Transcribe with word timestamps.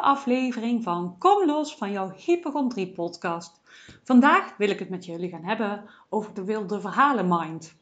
aflevering 0.00 0.82
van 0.82 1.18
Kom 1.18 1.46
los 1.46 1.74
van 1.74 1.92
jouw 1.92 2.12
hypochondrie 2.16 2.92
podcast. 2.92 3.60
Vandaag 4.04 4.56
wil 4.56 4.70
ik 4.70 4.78
het 4.78 4.88
met 4.88 5.04
jullie 5.04 5.30
gaan 5.30 5.44
hebben 5.44 5.84
over 6.08 6.34
de 6.34 6.44
wilde 6.44 6.80
verhalen 6.80 7.26
mind. 7.28 7.74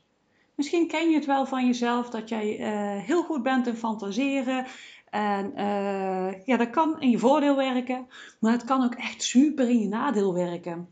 Misschien 0.55 0.89
ken 0.89 1.11
je 1.11 1.15
het 1.15 1.27
wel 1.27 1.47
van 1.47 1.67
jezelf 1.67 2.11
dat 2.11 2.29
jij 2.29 2.59
uh, 2.59 3.03
heel 3.03 3.23
goed 3.23 3.43
bent 3.43 3.67
in 3.67 3.77
fantaseren. 3.77 4.67
En 5.11 5.53
uh, 5.57 6.45
ja, 6.45 6.57
dat 6.57 6.71
kan 6.71 7.01
in 7.01 7.11
je 7.11 7.19
voordeel 7.19 7.57
werken, 7.57 8.07
maar 8.41 8.53
het 8.53 8.65
kan 8.65 8.85
ook 8.85 8.95
echt 8.95 9.23
super 9.23 9.69
in 9.69 9.79
je 9.79 9.89
nadeel 9.89 10.35
werken. 10.35 10.89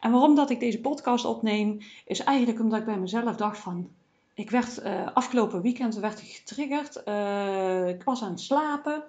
En 0.00 0.10
waarom 0.10 0.34
dat 0.34 0.50
ik 0.50 0.60
deze 0.60 0.80
podcast 0.80 1.24
opneem, 1.24 1.78
is 2.04 2.20
eigenlijk 2.20 2.60
omdat 2.60 2.78
ik 2.78 2.84
bij 2.84 2.98
mezelf 2.98 3.36
dacht 3.36 3.58
van... 3.58 3.88
Ik 4.34 4.50
werd 4.50 4.84
uh, 4.84 5.08
afgelopen 5.14 5.62
weekend 5.62 5.94
werd 5.94 6.20
ik 6.20 6.28
getriggerd. 6.28 6.96
ik 7.88 8.02
was 8.02 8.22
aan 8.22 8.30
het 8.30 8.40
slapen. 8.40 9.04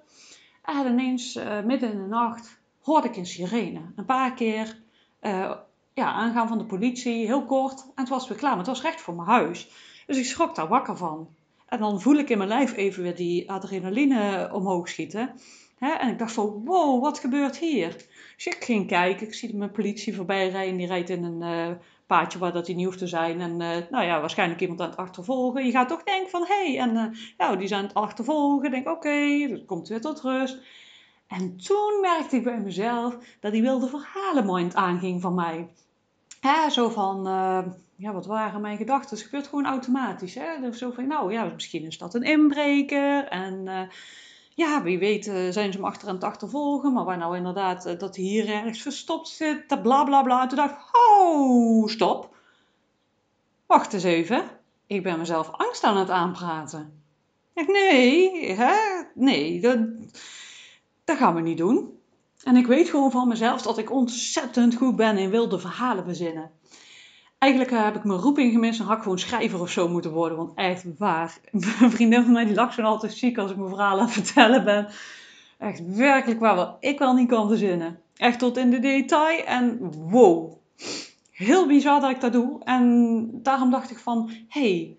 En 0.67 0.87
ineens, 0.87 1.35
uh, 1.35 1.63
midden 1.63 1.91
in 1.91 1.97
de 1.97 2.07
nacht, 2.07 2.59
hoorde 2.81 3.07
ik 3.07 3.15
een 3.15 3.25
sirene. 3.25 3.81
Een 3.95 4.05
paar 4.05 4.33
keer 4.33 4.81
uh, 5.21 5.51
ja, 5.93 6.11
aangaan 6.11 6.47
van 6.47 6.57
de 6.57 6.65
politie, 6.65 7.25
heel 7.25 7.45
kort. 7.45 7.81
En 7.81 7.91
het 7.95 8.09
was 8.09 8.27
weer 8.27 8.37
klaar, 8.37 8.49
maar 8.49 8.65
het 8.65 8.75
was 8.75 8.81
recht 8.81 9.01
voor 9.01 9.13
mijn 9.13 9.27
huis. 9.27 9.69
Dus 10.05 10.17
ik 10.17 10.25
schrok 10.25 10.55
daar 10.55 10.67
wakker 10.67 10.97
van. 10.97 11.35
En 11.67 11.79
dan 11.79 12.01
voel 12.01 12.15
ik 12.15 12.29
in 12.29 12.37
mijn 12.37 12.49
lijf 12.49 12.75
even 12.75 13.03
weer 13.03 13.15
die 13.15 13.51
adrenaline 13.51 14.49
omhoog 14.53 14.89
schieten. 14.89 15.31
Hè? 15.77 15.91
En 15.91 16.09
ik 16.09 16.19
dacht 16.19 16.31
van, 16.31 16.65
wow, 16.65 17.01
wat 17.01 17.19
gebeurt 17.19 17.57
hier? 17.57 18.05
Dus 18.35 18.47
ik 18.47 18.63
ging 18.63 18.87
kijken, 18.87 19.27
ik 19.27 19.33
zie 19.33 19.55
mijn 19.55 19.71
politie 19.71 20.15
voorbij 20.15 20.49
rijden. 20.49 20.77
Die 20.77 20.87
rijdt 20.87 21.09
in 21.09 21.23
een 21.23 21.41
uh, 21.41 21.75
paadje 22.07 22.39
waar 22.39 22.53
dat 22.53 22.67
hij 22.67 22.75
niet 22.75 22.85
hoeft 22.85 22.97
te 22.97 23.07
zijn. 23.07 23.41
En 23.41 23.51
uh, 23.51 23.89
nou 23.89 24.05
ja, 24.05 24.19
waarschijnlijk 24.19 24.61
iemand 24.61 24.81
aan 24.81 24.89
het 24.89 24.97
achtervolgen. 24.97 25.65
Je 25.65 25.71
gaat 25.71 25.87
toch 25.87 26.03
denken 26.03 26.29
van, 26.29 26.45
hé, 26.47 26.73
hey, 26.73 26.79
en 26.79 26.95
uh, 26.95 27.03
nou, 27.37 27.57
die 27.57 27.67
zijn 27.67 27.81
aan 27.81 27.87
het 27.87 27.95
achtervolgen. 27.95 28.71
Denk, 28.71 28.89
oké, 28.89 29.47
dat 29.49 29.65
komt 29.65 29.87
weer 29.87 30.01
tot 30.01 30.21
rust. 30.21 30.57
En 31.27 31.57
toen 31.57 31.99
merkte 32.01 32.35
ik 32.35 32.43
bij 32.43 32.59
mezelf 32.59 33.17
dat 33.39 33.51
die 33.51 33.61
wilde 33.61 33.87
verhalenmind 33.87 34.75
aanging 34.75 35.21
van 35.21 35.33
mij. 35.33 35.67
Ja, 36.41 36.69
zo 36.69 36.89
van, 36.89 37.23
ja, 37.95 38.13
wat 38.13 38.25
waren 38.25 38.61
mijn 38.61 38.77
gedachten? 38.77 39.17
Het 39.17 39.25
gebeurt 39.25 39.47
gewoon 39.47 39.65
automatisch. 39.65 40.35
Hè? 40.35 40.71
Zo 40.73 40.91
van, 40.91 41.07
nou 41.07 41.33
ja, 41.33 41.51
misschien 41.53 41.83
is 41.83 41.97
dat 41.97 42.13
een 42.13 42.23
inbreker. 42.23 43.27
En 43.27 43.89
ja, 44.57 44.83
wie 44.83 44.99
weet 44.99 45.23
zijn 45.25 45.53
ze 45.53 45.77
hem 45.77 45.85
achter 45.85 46.07
aan 46.07 46.15
het 46.15 46.23
achtervolgen. 46.23 46.93
Maar 46.93 47.05
waar 47.05 47.17
nou 47.17 47.37
inderdaad 47.37 47.99
dat 47.99 48.15
hij 48.15 48.25
hier 48.25 48.49
ergens 48.49 48.81
verstopt 48.81 49.27
zit. 49.27 49.81
Bla 49.81 50.03
bla 50.03 50.21
bla. 50.23 50.47
Toen 50.47 50.57
dacht 50.57 50.71
ik, 50.71 50.97
oh, 50.97 51.87
stop. 51.87 52.35
Wacht 53.65 53.93
eens 53.93 54.03
even. 54.03 54.43
Ik 54.87 55.03
ben 55.03 55.17
mezelf 55.17 55.51
angst 55.51 55.83
aan 55.83 55.97
het 55.97 56.09
aanpraten. 56.09 57.03
Ik 57.53 57.67
nee, 57.67 58.51
hè? 58.51 58.75
Nee, 59.13 59.61
dat, 59.61 59.79
dat 61.03 61.17
gaan 61.17 61.35
we 61.35 61.41
niet 61.41 61.57
doen. 61.57 61.99
En 62.43 62.55
ik 62.55 62.67
weet 62.67 62.89
gewoon 62.89 63.11
van 63.11 63.27
mezelf 63.27 63.61
dat 63.61 63.77
ik 63.77 63.91
ontzettend 63.91 64.75
goed 64.75 64.95
ben 64.95 65.17
in 65.17 65.29
wilde 65.29 65.59
verhalen 65.59 66.05
bezinnen. 66.05 66.51
Eigenlijk 67.37 67.71
heb 67.71 67.95
ik 67.95 68.03
mijn 68.03 68.19
roeping 68.19 68.51
gemist 68.51 68.79
en 68.79 68.85
had 68.85 68.97
ik 68.97 69.03
gewoon 69.03 69.19
schrijver 69.19 69.61
of 69.61 69.69
zo 69.69 69.87
moeten 69.87 70.11
worden. 70.11 70.37
Want 70.37 70.51
echt 70.55 70.85
waar. 70.97 71.37
Een 71.81 71.91
vriendin 71.91 72.23
van 72.23 72.31
mij 72.31 72.45
die 72.45 72.55
lacht 72.55 72.73
zo 72.73 72.81
altijd 72.81 73.13
ziek 73.13 73.37
als 73.37 73.51
ik 73.51 73.57
mijn 73.57 73.69
verhaal 73.69 73.99
aan 73.99 74.05
het 74.05 74.13
vertellen 74.13 74.63
ben. 74.63 74.87
Echt 75.57 75.95
werkelijk 75.95 76.39
waar 76.39 76.55
wat 76.55 76.77
ik 76.79 76.99
wel 76.99 77.13
niet 77.13 77.27
kan 77.27 77.47
verzinnen. 77.47 77.99
Echt 78.15 78.39
tot 78.39 78.57
in 78.57 78.69
de 78.69 78.79
detail. 78.79 79.43
En 79.43 79.91
wow. 80.09 80.53
Heel 81.31 81.67
bizar 81.67 82.01
dat 82.01 82.09
ik 82.09 82.21
dat 82.21 82.33
doe. 82.33 82.63
En 82.63 83.29
daarom 83.33 83.71
dacht 83.71 83.91
ik 83.91 83.97
van, 83.97 84.31
hey, 84.47 84.97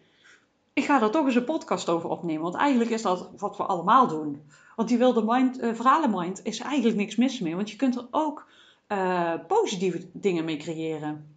ik 0.72 0.84
ga 0.84 1.02
er 1.02 1.10
toch 1.10 1.26
eens 1.26 1.34
een 1.34 1.44
podcast 1.44 1.88
over 1.88 2.10
opnemen. 2.10 2.42
Want 2.42 2.54
eigenlijk 2.54 2.90
is 2.90 3.02
dat 3.02 3.30
wat 3.36 3.56
we 3.56 3.62
allemaal 3.62 4.08
doen. 4.08 4.42
Want 4.76 4.88
die 4.88 4.98
wilde 4.98 5.22
mind, 5.26 5.62
uh, 5.62 5.74
verhalenmind 5.74 6.40
is 6.44 6.60
eigenlijk 6.60 6.96
niks 6.96 7.16
mis 7.16 7.40
mee. 7.40 7.56
Want 7.56 7.70
je 7.70 7.76
kunt 7.76 7.96
er 7.96 8.06
ook 8.10 8.46
uh, 8.88 9.32
positieve 9.46 10.08
dingen 10.12 10.44
mee 10.44 10.56
creëren. 10.56 11.36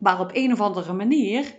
Maar 0.00 0.20
op 0.20 0.30
een 0.32 0.52
of 0.52 0.60
andere 0.60 0.92
manier 0.92 1.54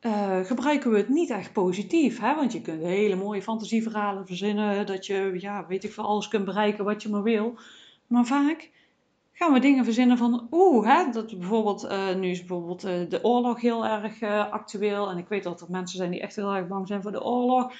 uh, 0.00 0.40
gebruiken 0.40 0.90
we 0.90 0.96
het 0.96 1.08
niet 1.08 1.30
echt 1.30 1.52
positief. 1.52 2.20
Hè? 2.20 2.34
Want 2.34 2.52
je 2.52 2.60
kunt 2.60 2.82
hele 2.82 3.16
mooie 3.16 3.42
fantasieverhalen 3.42 4.26
verzinnen. 4.26 4.86
Dat 4.86 5.06
je, 5.06 5.34
ja, 5.38 5.66
weet 5.66 5.84
ik 5.84 5.92
veel, 5.92 6.04
alles 6.04 6.28
kunt 6.28 6.44
bereiken 6.44 6.84
wat 6.84 7.02
je 7.02 7.08
maar 7.08 7.22
wil. 7.22 7.58
Maar 8.06 8.24
vaak 8.24 8.70
gaan 9.32 9.52
we 9.52 9.58
dingen 9.58 9.84
verzinnen 9.84 10.18
van, 10.18 10.48
oeh, 10.50 10.86
hè, 10.86 11.10
dat 11.10 11.38
bijvoorbeeld, 11.38 11.84
uh, 11.84 12.14
nu 12.14 12.28
is 12.28 12.38
bijvoorbeeld 12.38 12.84
uh, 12.84 12.92
de 13.08 13.24
oorlog 13.24 13.60
heel 13.60 13.86
erg 13.86 14.22
actueel. 14.50 15.10
En 15.10 15.18
ik 15.18 15.28
weet 15.28 15.42
dat 15.42 15.60
er 15.60 15.66
mensen 15.70 15.96
zijn 15.96 16.10
die 16.10 16.20
echt 16.20 16.36
heel 16.36 16.54
erg 16.54 16.68
bang 16.68 16.86
zijn 16.86 17.02
voor 17.02 17.12
de 17.12 17.24
oorlog. 17.24 17.72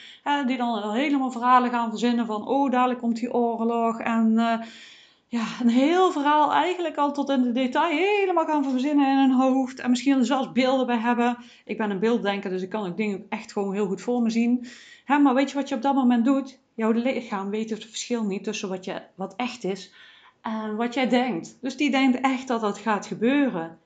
Die 0.47 0.57
dan 0.57 0.93
helemaal 0.93 1.31
verhalen 1.31 1.71
gaan 1.71 1.91
verzinnen 1.91 2.27
van, 2.27 2.49
oh, 2.49 2.71
dadelijk 2.71 3.01
komt 3.01 3.17
die 3.17 3.35
oorlog. 3.35 4.01
En 4.01 4.39
ja, 5.35 5.47
een 5.61 5.69
heel 5.69 6.13
verhaal 6.13 6.53
eigenlijk 6.53 6.97
al 6.97 7.13
tot 7.13 7.31
in 7.31 7.43
de 7.43 7.53
detail 7.53 7.97
helemaal 7.97 8.45
gaan 8.45 8.71
verzinnen 8.71 9.11
in 9.11 9.19
hun 9.19 9.33
hoofd. 9.33 9.81
En 9.81 9.91
misschien 9.91 10.19
er 10.19 10.27
zelfs 10.27 10.53
beelden 10.53 10.87
bij 10.87 10.99
hebben. 10.99 11.37
Ik 11.65 11.77
ben 11.77 11.91
een 11.91 11.99
beelddenker, 11.99 12.51
dus 12.51 12.63
ik 12.63 12.69
kan 12.69 12.87
ook 12.87 12.97
dingen 12.97 13.27
echt 13.29 13.53
gewoon 13.53 13.75
heel 13.75 13.87
goed 13.87 14.01
voor 14.01 14.23
me 14.23 14.31
zien. 14.31 14.67
Hè, 15.05 15.19
maar 15.19 15.35
weet 15.35 15.51
je 15.51 15.57
wat 15.57 15.69
je 15.69 15.75
op 15.75 15.83
dat 15.83 15.95
moment 15.95 16.25
doet? 16.25 16.59
Jouw 16.75 16.91
lichaam 16.91 17.51
weet 17.51 17.71
het 17.71 17.85
verschil 17.85 18.25
niet 18.25 18.45
tussen 18.45 18.69
wat, 18.69 18.85
je, 18.85 19.03
wat 19.15 19.37
echt 19.37 19.65
is 19.65 19.93
en 20.41 20.77
wat 20.77 20.95
jij 20.95 21.09
denkt. 21.09 21.59
Dus 21.61 21.77
die 21.77 21.91
denkt 21.91 22.21
echt 22.21 22.49
dat 22.49 22.61
dat 22.61 22.79
gaat 22.79 23.07
gebeuren. 23.07 23.79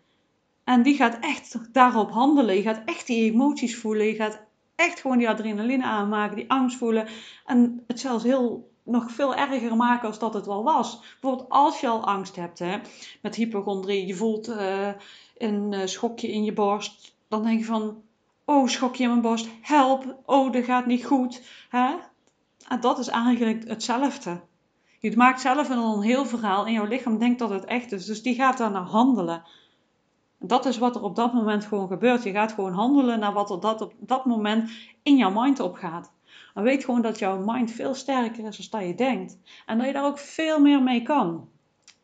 En 0.64 0.82
die 0.82 0.96
gaat 0.96 1.18
echt 1.20 1.72
daarop 1.72 2.10
handelen. 2.10 2.54
Je 2.54 2.62
gaat 2.62 2.82
echt 2.84 3.06
die 3.06 3.30
emoties 3.30 3.76
voelen. 3.76 4.06
Je 4.06 4.14
gaat 4.14 4.40
echt 4.74 5.00
gewoon 5.00 5.18
die 5.18 5.28
adrenaline 5.28 5.84
aanmaken, 5.84 6.36
die 6.36 6.50
angst 6.50 6.76
voelen. 6.76 7.06
En 7.46 7.84
het 7.86 8.00
zelfs 8.00 8.24
heel 8.24 8.70
nog 8.88 9.10
veel 9.10 9.34
erger 9.34 9.76
maken 9.76 10.08
als 10.08 10.18
dat 10.18 10.34
het 10.34 10.46
wel 10.46 10.62
was. 10.62 11.00
Bijvoorbeeld 11.20 11.50
als 11.50 11.80
je 11.80 11.88
al 11.88 12.04
angst 12.04 12.36
hebt 12.36 12.58
hè, 12.58 12.78
met 13.22 13.34
hypochondrie, 13.34 14.06
je 14.06 14.14
voelt 14.14 14.48
uh, 14.48 14.88
een 15.38 15.72
uh, 15.72 15.86
schokje 15.86 16.32
in 16.32 16.44
je 16.44 16.52
borst, 16.52 17.14
dan 17.28 17.42
denk 17.42 17.58
je 17.58 17.64
van, 17.64 18.02
oh 18.44 18.68
schokje 18.68 19.02
in 19.02 19.08
mijn 19.08 19.20
borst, 19.20 19.48
help, 19.60 20.16
oh 20.24 20.52
dat 20.52 20.64
gaat 20.64 20.86
niet 20.86 21.04
goed. 21.04 21.42
Hè? 21.68 21.94
En 22.68 22.80
dat 22.80 22.98
is 22.98 23.08
eigenlijk 23.08 23.68
hetzelfde. 23.68 24.40
Je 25.00 25.16
maakt 25.16 25.40
zelf 25.40 25.68
een 25.68 26.02
heel 26.02 26.26
verhaal 26.26 26.66
en 26.66 26.72
jouw 26.72 26.86
lichaam 26.86 27.18
denkt 27.18 27.38
dat 27.38 27.50
het 27.50 27.64
echt 27.64 27.92
is, 27.92 28.04
dus 28.04 28.22
die 28.22 28.34
gaat 28.34 28.58
daar 28.58 28.70
naar 28.70 28.82
handelen. 28.82 29.42
Dat 30.38 30.66
is 30.66 30.78
wat 30.78 30.96
er 30.96 31.02
op 31.02 31.16
dat 31.16 31.32
moment 31.32 31.64
gewoon 31.64 31.88
gebeurt. 31.88 32.22
Je 32.22 32.30
gaat 32.30 32.52
gewoon 32.52 32.72
handelen 32.72 33.18
naar 33.18 33.32
wat 33.32 33.50
er 33.50 33.60
dat 33.60 33.80
op 33.80 33.92
dat 33.98 34.24
moment 34.24 34.70
in 35.02 35.16
jouw 35.16 35.42
mind 35.42 35.60
opgaat. 35.60 36.12
Maar 36.58 36.66
weet 36.66 36.84
gewoon 36.84 37.02
dat 37.02 37.18
jouw 37.18 37.42
mind 37.44 37.70
veel 37.70 37.94
sterker 37.94 38.46
is 38.46 38.70
dan 38.70 38.86
je 38.86 38.94
denkt. 38.94 39.38
En 39.66 39.78
dat 39.78 39.86
je 39.86 39.92
daar 39.92 40.04
ook 40.04 40.18
veel 40.18 40.60
meer 40.60 40.82
mee 40.82 41.02
kan. 41.02 41.48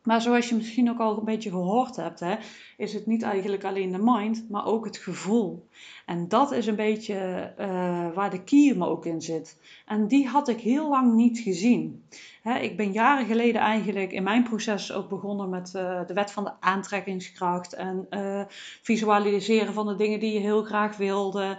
Maar 0.03 0.21
zoals 0.21 0.49
je 0.49 0.55
misschien 0.55 0.89
ook 0.89 0.99
al 0.99 1.17
een 1.17 1.25
beetje 1.25 1.49
gehoord 1.49 1.95
hebt, 1.95 2.19
hè, 2.19 2.35
is 2.77 2.93
het 2.93 3.05
niet 3.05 3.21
eigenlijk 3.21 3.63
alleen 3.63 3.91
de 3.91 4.01
mind, 4.01 4.49
maar 4.49 4.65
ook 4.65 4.85
het 4.85 4.97
gevoel. 4.97 5.67
En 6.05 6.27
dat 6.27 6.51
is 6.51 6.67
een 6.67 6.75
beetje 6.75 7.53
uh, 7.59 7.67
waar 8.13 8.29
de 8.29 8.43
kiem 8.43 8.83
ook 8.83 9.05
in 9.05 9.21
zit. 9.21 9.59
En 9.85 10.07
die 10.07 10.27
had 10.27 10.47
ik 10.47 10.59
heel 10.59 10.89
lang 10.89 11.13
niet 11.13 11.39
gezien. 11.39 12.05
Hè, 12.41 12.59
ik 12.59 12.77
ben 12.77 12.91
jaren 12.91 13.25
geleden 13.25 13.61
eigenlijk 13.61 14.11
in 14.11 14.23
mijn 14.23 14.43
proces 14.43 14.91
ook 14.91 15.09
begonnen 15.09 15.49
met 15.49 15.73
uh, 15.75 16.05
de 16.07 16.13
wet 16.13 16.31
van 16.31 16.43
de 16.43 16.51
aantrekkingskracht 16.59 17.73
en 17.73 18.07
uh, 18.09 18.41
visualiseren 18.81 19.73
van 19.73 19.87
de 19.87 19.95
dingen 19.95 20.19
die 20.19 20.33
je 20.33 20.39
heel 20.39 20.63
graag 20.63 20.97
wilde. 20.97 21.57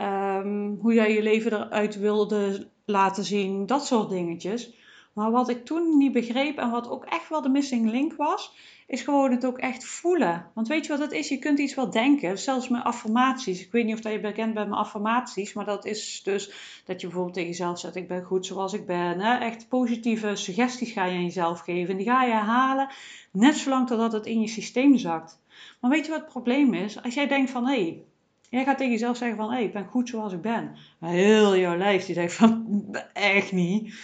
Um, 0.00 0.78
hoe 0.80 0.94
jij 0.94 1.12
je 1.12 1.22
leven 1.22 1.52
eruit 1.52 1.98
wilde 1.98 2.68
laten 2.84 3.24
zien, 3.24 3.66
dat 3.66 3.86
soort 3.86 4.08
dingetjes. 4.08 4.74
Maar 5.12 5.30
wat 5.30 5.48
ik 5.48 5.64
toen 5.64 5.96
niet 5.98 6.12
begreep 6.12 6.58
en 6.58 6.70
wat 6.70 6.88
ook 6.88 7.04
echt 7.04 7.28
wel 7.28 7.42
de 7.42 7.48
missing 7.48 7.90
link 7.90 8.14
was, 8.14 8.52
is 8.86 9.02
gewoon 9.02 9.30
het 9.30 9.46
ook 9.46 9.58
echt 9.58 9.84
voelen. 9.84 10.50
Want 10.54 10.68
weet 10.68 10.86
je 10.86 10.92
wat 10.92 11.00
het 11.00 11.12
is? 11.12 11.28
Je 11.28 11.38
kunt 11.38 11.58
iets 11.58 11.74
wel 11.74 11.90
denken, 11.90 12.38
zelfs 12.38 12.68
met 12.68 12.84
affirmaties. 12.84 13.60
Ik 13.60 13.72
weet 13.72 13.84
niet 13.84 13.94
of 13.94 14.00
dat 14.00 14.12
je 14.12 14.20
bekend 14.20 14.54
bent 14.54 14.68
met 14.68 14.78
affirmaties, 14.78 15.52
maar 15.52 15.64
dat 15.64 15.84
is 15.84 16.20
dus 16.22 16.50
dat 16.84 17.00
je 17.00 17.06
bijvoorbeeld 17.06 17.34
tegen 17.34 17.50
jezelf 17.50 17.78
zegt: 17.78 17.96
Ik 17.96 18.08
ben 18.08 18.24
goed 18.24 18.46
zoals 18.46 18.72
ik 18.72 18.86
ben. 18.86 19.20
Echt 19.20 19.68
positieve 19.68 20.36
suggesties 20.36 20.92
ga 20.92 21.04
je 21.04 21.16
aan 21.16 21.22
jezelf 21.22 21.60
geven. 21.60 21.90
En 21.90 21.96
die 21.96 22.06
ga 22.06 22.22
je 22.24 22.32
herhalen, 22.32 22.88
net 23.32 23.56
zolang 23.56 23.86
totdat 23.86 24.12
het 24.12 24.26
in 24.26 24.40
je 24.40 24.48
systeem 24.48 24.96
zakt. 24.96 25.40
Maar 25.80 25.90
weet 25.90 26.04
je 26.04 26.10
wat 26.10 26.20
het 26.20 26.30
probleem 26.30 26.74
is? 26.74 27.02
Als 27.02 27.14
jij 27.14 27.26
denkt 27.26 27.50
van 27.50 27.66
hé, 27.66 27.82
hey, 27.82 28.04
Jij 28.50 28.64
gaat 28.64 28.76
tegen 28.76 28.92
jezelf 28.92 29.16
zeggen 29.16 29.36
van, 29.36 29.48
hé, 29.48 29.54
hey, 29.54 29.64
ik 29.64 29.72
ben 29.72 29.86
goed 29.86 30.08
zoals 30.08 30.32
ik 30.32 30.40
ben. 30.40 30.76
Maar 30.98 31.10
heel 31.10 31.56
jouw 31.56 31.76
lijf 31.76 32.04
die 32.06 32.14
zegt 32.14 32.34
van, 32.34 32.86
echt 33.12 33.52
niet. 33.52 33.94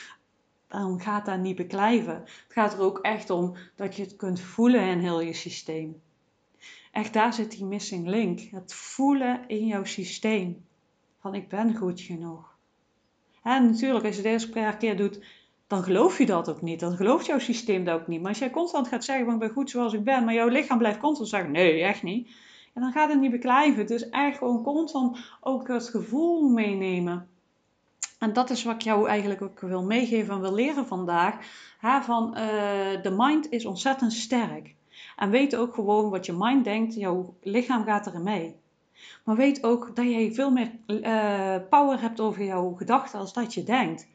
Dan 0.68 1.00
gaat 1.00 1.26
dat 1.26 1.38
niet 1.38 1.56
beklijven. 1.56 2.14
Het 2.14 2.44
gaat 2.48 2.72
er 2.72 2.80
ook 2.80 2.98
echt 2.98 3.30
om 3.30 3.56
dat 3.76 3.96
je 3.96 4.02
het 4.02 4.16
kunt 4.16 4.40
voelen 4.40 4.86
in 4.86 4.98
heel 4.98 5.20
je 5.20 5.32
systeem. 5.32 6.00
Echt 6.92 7.12
daar 7.12 7.34
zit 7.34 7.50
die 7.50 7.64
missing 7.64 8.06
link. 8.06 8.40
Het 8.40 8.74
voelen 8.74 9.40
in 9.46 9.66
jouw 9.66 9.84
systeem. 9.84 10.64
Van 11.20 11.34
ik 11.34 11.48
ben 11.48 11.76
goed 11.76 12.00
genoeg. 12.00 12.54
En 13.42 13.70
natuurlijk, 13.70 14.04
als 14.04 14.16
je 14.16 14.22
het 14.22 14.30
deze 14.32 14.50
per 14.50 14.76
keer 14.76 14.96
doet, 14.96 15.24
dan 15.66 15.82
geloof 15.82 16.18
je 16.18 16.26
dat 16.26 16.50
ook 16.50 16.62
niet. 16.62 16.80
Dan 16.80 16.96
gelooft 16.96 17.26
jouw 17.26 17.38
systeem 17.38 17.84
dat 17.84 18.00
ook 18.00 18.06
niet. 18.06 18.20
Maar 18.20 18.28
als 18.28 18.38
jij 18.38 18.50
constant 18.50 18.88
gaat 18.88 19.04
zeggen 19.04 19.24
van 19.24 19.34
ik 19.34 19.40
ben 19.40 19.50
goed 19.50 19.70
zoals 19.70 19.92
ik 19.92 20.04
ben, 20.04 20.24
maar 20.24 20.34
jouw 20.34 20.48
lichaam 20.48 20.78
blijft 20.78 20.98
constant 20.98 21.28
zeggen 21.28 21.50
nee, 21.50 21.82
echt 21.82 22.02
niet 22.02 22.28
en 22.72 22.82
dan 22.82 22.92
gaat 22.92 23.08
het 23.08 23.20
niet 23.20 23.30
beklijven. 23.30 23.86
Dus 23.86 24.08
echt 24.08 24.38
gewoon 24.38 24.62
constant 24.62 25.18
ook 25.40 25.68
het 25.68 25.88
gevoel 25.88 26.48
meenemen. 26.48 27.28
En 28.18 28.32
dat 28.32 28.50
is 28.50 28.62
wat 28.64 28.74
ik 28.74 28.82
jou 28.82 29.08
eigenlijk 29.08 29.42
ook 29.42 29.60
wil 29.60 29.82
meegeven 29.82 30.34
en 30.34 30.40
wil 30.40 30.54
leren 30.54 30.86
vandaag. 30.86 31.34
Hè, 31.78 32.02
van, 32.02 32.28
uh, 32.28 33.02
de 33.02 33.14
mind 33.16 33.50
is 33.50 33.64
ontzettend 33.64 34.12
sterk. 34.12 34.74
En 35.16 35.30
weet 35.30 35.56
ook 35.56 35.74
gewoon 35.74 36.10
wat 36.10 36.26
je 36.26 36.32
mind 36.32 36.64
denkt, 36.64 36.94
jouw 36.94 37.34
lichaam 37.42 37.84
gaat 37.84 38.06
erin 38.06 38.22
mee. 38.22 38.56
Maar 39.24 39.36
weet 39.36 39.64
ook 39.64 39.96
dat 39.96 40.04
jij 40.04 40.32
veel 40.32 40.50
meer 40.50 40.70
uh, 40.86 41.56
power 41.70 42.00
hebt 42.00 42.20
over 42.20 42.44
jouw 42.44 42.74
gedachten 42.74 43.18
als 43.18 43.32
dat 43.32 43.54
je 43.54 43.62
denkt. 43.62 44.06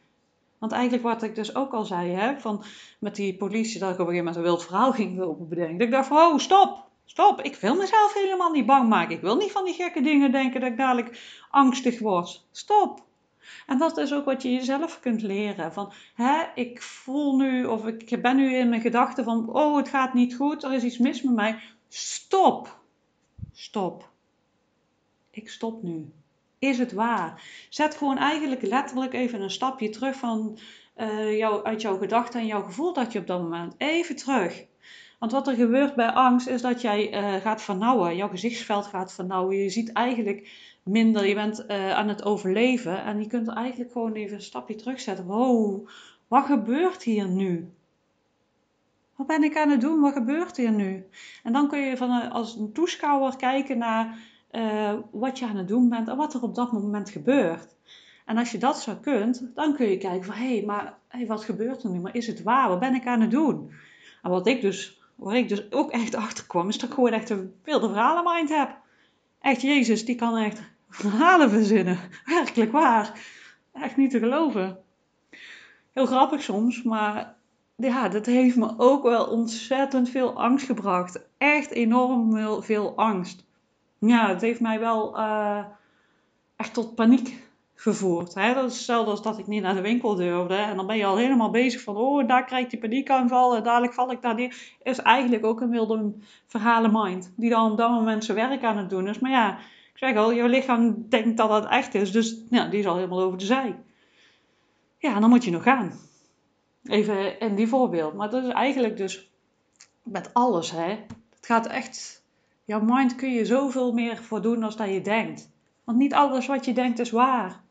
Want 0.57 0.71
eigenlijk 0.71 1.03
wat 1.03 1.23
ik 1.23 1.35
dus 1.35 1.55
ook 1.55 1.73
al 1.73 1.85
zei, 1.85 2.11
hè, 2.11 2.39
van 2.39 2.63
met 2.99 3.15
die 3.15 3.35
politie, 3.35 3.79
dat 3.79 3.93
ik 3.93 3.99
op 3.99 4.07
een 4.07 4.13
gegeven 4.13 4.25
moment 4.25 4.35
een 4.35 4.51
wild 4.51 4.63
verhaal 4.65 4.91
ging 4.91 5.17
lopen 5.17 5.47
bedenken. 5.47 5.77
Dat 5.77 5.87
ik 5.87 5.93
dacht 5.93 6.07
van, 6.07 6.17
oh, 6.17 6.37
stop, 6.37 6.86
stop. 7.07 7.41
Ik 7.41 7.55
wil 7.55 7.75
mezelf 7.75 8.13
helemaal 8.13 8.51
niet 8.51 8.65
bang 8.65 8.89
maken. 8.89 9.15
Ik 9.15 9.21
wil 9.21 9.35
niet 9.35 9.51
van 9.51 9.65
die 9.65 9.73
gekke 9.73 10.01
dingen 10.01 10.31
denken 10.31 10.61
dat 10.61 10.69
ik 10.69 10.77
dadelijk 10.77 11.19
angstig 11.49 11.99
word. 11.99 12.45
Stop. 12.51 13.05
En 13.65 13.77
dat 13.77 13.97
is 13.97 14.13
ook 14.13 14.25
wat 14.25 14.41
je 14.41 14.53
jezelf 14.53 14.99
kunt 14.99 15.21
leren. 15.21 15.73
Van, 15.73 15.93
hè, 16.13 16.43
ik 16.55 16.81
voel 16.81 17.37
nu, 17.37 17.65
of 17.65 17.87
ik 17.87 18.21
ben 18.21 18.35
nu 18.35 18.55
in 18.55 18.69
mijn 18.69 18.81
gedachten 18.81 19.23
van, 19.23 19.49
oh, 19.53 19.77
het 19.77 19.89
gaat 19.89 20.13
niet 20.13 20.35
goed, 20.35 20.63
er 20.63 20.73
is 20.73 20.83
iets 20.83 20.97
mis 20.97 21.21
met 21.21 21.35
mij. 21.35 21.59
Stop. 21.87 22.79
Stop. 23.53 24.09
Ik 25.31 25.49
stop 25.49 25.83
nu. 25.83 26.11
Is 26.59 26.77
het 26.77 26.91
waar? 26.91 27.41
Zet 27.69 27.95
gewoon 27.95 28.17
eigenlijk 28.17 28.61
letterlijk 28.61 29.13
even 29.13 29.41
een 29.41 29.51
stapje 29.51 29.89
terug 29.89 30.15
van, 30.15 30.57
uh, 30.97 31.37
jou, 31.37 31.63
uit 31.63 31.81
jouw 31.81 31.97
gedachten 31.97 32.39
en 32.39 32.45
jouw 32.45 32.63
gevoel 32.63 32.93
dat 32.93 33.11
je 33.11 33.19
op 33.19 33.27
dat 33.27 33.41
moment. 33.41 33.75
Even 33.77 34.15
terug. 34.15 34.65
Want 35.17 35.31
wat 35.31 35.47
er 35.47 35.55
gebeurt 35.55 35.95
bij 35.95 36.09
angst 36.09 36.47
is 36.47 36.61
dat 36.61 36.81
jij 36.81 37.13
uh, 37.13 37.41
gaat 37.41 37.61
vernauwen. 37.61 38.15
Jouw 38.15 38.29
gezichtsveld 38.29 38.85
gaat 38.85 39.13
vernauwen. 39.13 39.57
Je 39.57 39.69
ziet 39.69 39.91
eigenlijk 39.91 40.49
minder. 40.83 41.27
Je 41.27 41.33
bent 41.33 41.65
uh, 41.67 41.91
aan 41.91 42.07
het 42.07 42.23
overleven. 42.23 43.03
En 43.03 43.19
je 43.19 43.27
kunt 43.27 43.47
eigenlijk 43.47 43.91
gewoon 43.91 44.13
even 44.13 44.35
een 44.35 44.41
stapje 44.41 44.75
terugzetten. 44.75 45.25
Wow, 45.25 45.87
wat 46.27 46.45
gebeurt 46.45 47.03
hier 47.03 47.27
nu? 47.27 47.71
Wat 49.15 49.27
ben 49.27 49.43
ik 49.43 49.57
aan 49.57 49.69
het 49.69 49.81
doen? 49.81 50.01
Wat 50.01 50.13
gebeurt 50.13 50.57
hier 50.57 50.71
nu? 50.71 51.05
En 51.43 51.53
dan 51.53 51.67
kun 51.67 51.79
je 51.79 51.97
van, 51.97 52.31
als 52.31 52.55
een 52.55 52.73
toeschouwer 52.73 53.35
kijken 53.35 53.77
naar 53.77 54.17
uh, 54.51 54.93
wat 55.11 55.39
je 55.39 55.45
aan 55.45 55.55
het 55.55 55.67
doen 55.67 55.89
bent 55.89 56.07
en 56.07 56.17
wat 56.17 56.33
er 56.33 56.41
op 56.41 56.55
dat 56.55 56.71
moment 56.71 57.09
gebeurt. 57.09 57.75
En 58.25 58.37
als 58.37 58.51
je 58.51 58.57
dat 58.57 58.79
zo 58.79 58.95
kunt, 59.01 59.51
dan 59.55 59.75
kun 59.75 59.89
je 59.89 59.97
kijken 59.97 60.23
van 60.23 60.35
hé, 60.35 60.55
hey, 60.57 60.65
maar 60.65 60.97
hey, 61.07 61.27
wat 61.27 61.43
gebeurt 61.43 61.83
er 61.83 61.89
nu? 61.89 61.99
Maar 61.99 62.15
is 62.15 62.27
het 62.27 62.43
waar? 62.43 62.69
Wat 62.69 62.79
ben 62.79 62.95
ik 62.95 63.05
aan 63.05 63.21
het 63.21 63.31
doen? 63.31 63.71
En 64.21 64.29
wat 64.29 64.47
ik 64.47 64.61
dus, 64.61 64.96
waar 65.17 65.35
ik 65.35 65.49
dus 65.49 65.71
ook 65.71 65.91
echt 65.91 66.15
achter 66.15 66.45
kwam, 66.45 66.67
is 66.69 66.77
dat 66.77 66.89
ik 66.89 66.95
gewoon 66.95 67.11
echt 67.11 67.29
een 67.29 67.53
wilde 67.63 67.87
verhalenmind 67.87 68.49
heb. 68.49 68.77
Echt, 69.39 69.61
Jezus, 69.61 70.05
die 70.05 70.15
kan 70.15 70.37
echt 70.37 70.61
verhalen 70.89 71.49
verzinnen. 71.49 71.99
Werkelijk 72.25 72.71
waar. 72.71 73.19
Echt 73.73 73.97
niet 73.97 74.11
te 74.11 74.19
geloven. 74.19 74.77
Heel 75.93 76.05
grappig 76.05 76.41
soms, 76.41 76.83
maar 76.83 77.35
ja, 77.75 78.09
dat 78.09 78.25
heeft 78.25 78.55
me 78.55 78.73
ook 78.77 79.03
wel 79.03 79.25
ontzettend 79.25 80.09
veel 80.09 80.33
angst 80.41 80.65
gebracht. 80.65 81.19
Echt 81.37 81.71
enorm 81.71 82.63
veel 82.63 82.95
angst 82.95 83.45
ja, 83.99 84.29
het 84.29 84.41
heeft 84.41 84.59
mij 84.59 84.79
wel 84.79 85.19
uh, 85.19 85.65
echt 86.55 86.73
tot 86.73 86.95
paniek 86.95 87.46
gevoerd. 87.79 88.33
Hè? 88.33 88.53
Dat 88.53 88.65
is 88.65 88.75
hetzelfde 88.75 89.11
als 89.11 89.21
dat 89.21 89.37
ik 89.37 89.47
niet 89.47 89.61
naar 89.61 89.75
de 89.75 89.81
winkel 89.81 90.15
durfde. 90.15 90.55
En 90.55 90.75
dan 90.75 90.87
ben 90.87 90.97
je 90.97 91.05
al 91.05 91.17
helemaal 91.17 91.49
bezig 91.49 91.81
van, 91.81 91.95
oh, 91.95 92.27
daar 92.27 92.45
krijgt 92.45 92.69
die 92.69 92.79
paniekaanval 92.79 93.55
en 93.55 93.63
dadelijk 93.63 93.93
val 93.93 94.11
ik 94.11 94.21
daar 94.21 94.35
neer. 94.35 94.75
Is 94.83 94.97
eigenlijk 94.97 95.45
ook 95.45 95.61
een 95.61 95.69
wilde 95.69 96.13
verhalen 96.47 96.91
mind. 96.93 97.33
Die 97.35 97.49
dan 97.49 97.71
op 97.71 97.77
dat 97.77 97.89
moment 97.89 98.25
zijn 98.25 98.37
werk 98.37 98.63
aan 98.63 98.77
het 98.77 98.89
doen 98.89 99.07
is. 99.07 99.19
Maar 99.19 99.31
ja, 99.31 99.57
ik 99.93 99.97
zeg 99.97 100.15
al, 100.15 100.31
je 100.31 100.47
lichaam 100.47 101.05
denkt 101.09 101.37
dat 101.37 101.49
het 101.49 101.65
echt 101.65 101.93
is. 101.93 102.11
Dus 102.11 102.41
ja, 102.49 102.67
die 102.67 102.79
is 102.79 102.87
al 102.87 102.95
helemaal 102.95 103.21
over 103.21 103.37
de 103.37 103.45
zij. 103.45 103.75
Ja, 104.97 105.19
dan 105.19 105.29
moet 105.29 105.43
je 105.43 105.51
nog 105.51 105.63
gaan. 105.63 105.91
Even 106.83 107.39
in 107.39 107.55
die 107.55 107.67
voorbeeld. 107.67 108.13
Maar 108.13 108.29
dat 108.29 108.43
is 108.43 108.51
eigenlijk 108.51 108.97
dus 108.97 109.31
met 110.03 110.33
alles, 110.33 110.71
hè. 110.71 110.89
Het 111.29 111.45
gaat 111.45 111.67
echt 111.67 112.25
Jouw 112.67 112.81
mind 112.81 113.15
kun 113.15 113.33
je 113.33 113.45
zoveel 113.45 113.91
meer 113.93 114.17
voor 114.17 114.41
doen 114.41 114.59
dat 114.59 114.77
je 114.77 115.01
denkt. 115.01 115.49
Want 115.83 115.97
niet 115.97 116.13
alles 116.13 116.47
wat 116.47 116.65
je 116.65 116.73
denkt 116.73 116.99
is 116.99 117.11
waar. 117.11 117.63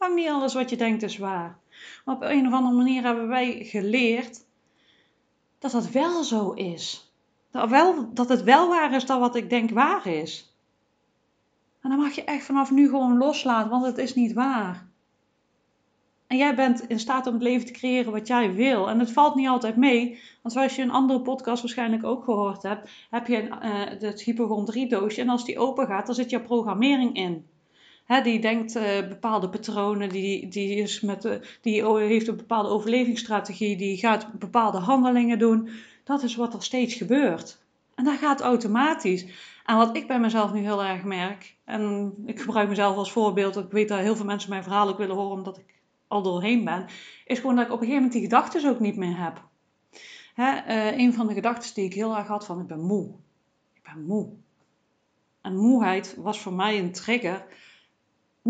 Lang 0.00 0.14
niet 0.14 0.28
alles 0.28 0.54
wat 0.54 0.70
je 0.70 0.76
denkt 0.76 1.02
is 1.02 1.18
waar. 1.18 1.58
Maar 2.04 2.14
op 2.14 2.22
een 2.22 2.46
of 2.46 2.52
andere 2.52 2.76
manier 2.76 3.02
hebben 3.02 3.28
wij 3.28 3.64
geleerd 3.64 4.44
dat 5.58 5.70
dat 5.70 5.90
wel 5.90 6.22
zo 6.22 6.50
is. 6.50 7.12
Dat, 7.50 7.70
wel, 7.70 8.14
dat 8.14 8.28
het 8.28 8.42
wel 8.42 8.68
waar 8.68 8.94
is 8.94 9.06
dat 9.06 9.20
wat 9.20 9.36
ik 9.36 9.50
denk 9.50 9.70
waar 9.70 10.06
is. 10.06 10.54
En 11.80 11.90
dan 11.90 11.98
mag 11.98 12.14
je 12.14 12.24
echt 12.24 12.44
vanaf 12.44 12.70
nu 12.70 12.88
gewoon 12.88 13.18
loslaten, 13.18 13.70
want 13.70 13.86
het 13.86 13.98
is 13.98 14.14
niet 14.14 14.32
waar. 14.32 14.88
En 16.26 16.36
jij 16.36 16.54
bent 16.54 16.88
in 16.88 16.98
staat 16.98 17.26
om 17.26 17.34
het 17.34 17.42
leven 17.42 17.66
te 17.66 17.72
creëren 17.72 18.12
wat 18.12 18.26
jij 18.26 18.54
wil. 18.54 18.88
En 18.88 18.98
het 18.98 19.12
valt 19.12 19.34
niet 19.34 19.48
altijd 19.48 19.76
mee. 19.76 20.20
Want 20.42 20.54
zoals 20.54 20.76
je 20.76 20.82
een 20.82 20.90
andere 20.90 21.20
podcast 21.20 21.62
waarschijnlijk 21.62 22.04
ook 22.04 22.24
gehoord 22.24 22.62
hebt, 22.62 22.90
heb 23.10 23.26
je 23.26 23.50
een, 23.50 23.66
uh, 23.66 24.00
het 24.08 24.22
hypochondrie 24.22 24.88
doosje. 24.88 25.20
En 25.20 25.28
als 25.28 25.44
die 25.44 25.58
open 25.58 25.86
gaat, 25.86 26.06
dan 26.06 26.14
zit 26.14 26.30
je 26.30 26.40
programmering 26.40 27.16
in. 27.16 27.46
Die 28.18 28.40
denkt 28.40 28.76
uh, 28.76 28.82
bepaalde 29.08 29.48
patronen, 29.48 30.08
die, 30.08 30.48
die, 30.48 30.76
is 30.76 31.00
met, 31.00 31.24
uh, 31.24 31.32
die 31.60 31.86
heeft 31.86 32.28
een 32.28 32.36
bepaalde 32.36 32.68
overlevingsstrategie, 32.68 33.76
die 33.76 33.96
gaat 33.96 34.32
bepaalde 34.38 34.78
handelingen 34.78 35.38
doen. 35.38 35.68
Dat 36.04 36.22
is 36.22 36.36
wat 36.36 36.54
er 36.54 36.62
steeds 36.62 36.94
gebeurt. 36.94 37.58
En 37.94 38.04
dat 38.04 38.18
gaat 38.18 38.40
automatisch. 38.40 39.26
En 39.64 39.76
wat 39.76 39.96
ik 39.96 40.06
bij 40.06 40.20
mezelf 40.20 40.52
nu 40.52 40.60
heel 40.60 40.84
erg 40.84 41.04
merk, 41.04 41.56
en 41.64 42.14
ik 42.26 42.40
gebruik 42.40 42.68
mezelf 42.68 42.96
als 42.96 43.12
voorbeeld, 43.12 43.56
ik 43.56 43.70
weet 43.70 43.88
dat 43.88 43.98
heel 43.98 44.16
veel 44.16 44.24
mensen 44.24 44.50
mijn 44.50 44.62
verhaal 44.62 44.88
ook 44.88 44.98
willen 44.98 45.16
horen, 45.16 45.36
omdat 45.36 45.58
ik 45.58 45.74
al 46.08 46.22
doorheen 46.22 46.64
ben, 46.64 46.86
is 47.24 47.38
gewoon 47.38 47.56
dat 47.56 47.66
ik 47.66 47.72
op 47.72 47.80
een 47.80 47.86
gegeven 47.86 48.02
moment 48.02 48.12
die 48.12 48.30
gedachten 48.30 48.70
ook 48.70 48.80
niet 48.80 48.96
meer 48.96 49.22
heb. 49.22 49.48
Hè, 50.34 50.52
uh, 50.68 50.98
een 50.98 51.14
van 51.14 51.26
de 51.26 51.34
gedachten 51.34 51.74
die 51.74 51.84
ik 51.84 51.94
heel 51.94 52.16
erg 52.16 52.26
had 52.26 52.46
van 52.46 52.60
ik 52.60 52.66
ben 52.66 52.80
moe. 52.80 53.08
Ik 53.74 53.82
ben 53.82 54.04
moe. 54.04 54.28
En 55.40 55.56
moeheid 55.56 56.16
was 56.18 56.40
voor 56.40 56.52
mij 56.52 56.78
een 56.78 56.92
trigger 56.92 57.46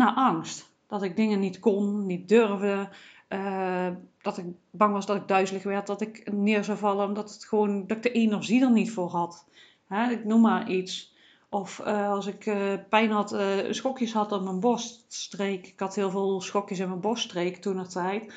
naar 0.03 0.13
angst. 0.13 0.69
Dat 0.87 1.03
ik 1.03 1.15
dingen 1.15 1.39
niet 1.39 1.59
kon, 1.59 2.05
niet 2.05 2.29
durfde. 2.29 2.89
Uh, 3.29 3.87
dat 4.21 4.37
ik 4.37 4.45
bang 4.71 4.93
was 4.93 5.05
dat 5.05 5.15
ik 5.15 5.27
duizelig 5.27 5.63
werd, 5.63 5.87
dat 5.87 6.01
ik 6.01 6.31
neer 6.31 6.63
zou 6.63 6.77
vallen, 6.77 7.07
omdat 7.07 7.33
het 7.33 7.45
gewoon, 7.45 7.87
dat 7.87 7.97
ik 7.97 8.03
de 8.03 8.11
energie 8.11 8.61
er 8.61 8.71
niet 8.71 8.91
voor 8.91 9.09
had. 9.09 9.45
Hè, 9.87 10.11
ik 10.11 10.25
noem 10.25 10.41
maar 10.41 10.69
iets. 10.69 11.15
Of 11.49 11.81
uh, 11.85 12.09
als 12.09 12.25
ik 12.25 12.45
uh, 12.45 12.73
pijn 12.89 13.11
had, 13.11 13.35
schokjes 13.69 14.13
had 14.13 14.31
op 14.31 14.43
mijn 14.43 14.59
borststreek. 14.59 15.67
Ik 15.67 15.79
had 15.79 15.95
heel 15.95 16.09
veel 16.09 16.41
schokjes 16.41 16.79
in 16.79 16.87
mijn 16.87 16.99
borststreek 16.99 17.57
toen 17.57 17.77
er 17.77 17.89
tijd. 17.89 18.33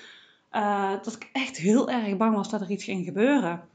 dat 1.02 1.14
ik 1.14 1.30
echt 1.33 1.56
heel 1.56 1.90
erg 1.90 2.16
bang 2.16 2.35
was 2.35 2.50
dat 2.50 2.61
er 2.61 2.71
iets 2.71 2.85
ging 2.85 3.04
gebeuren. 3.04 3.68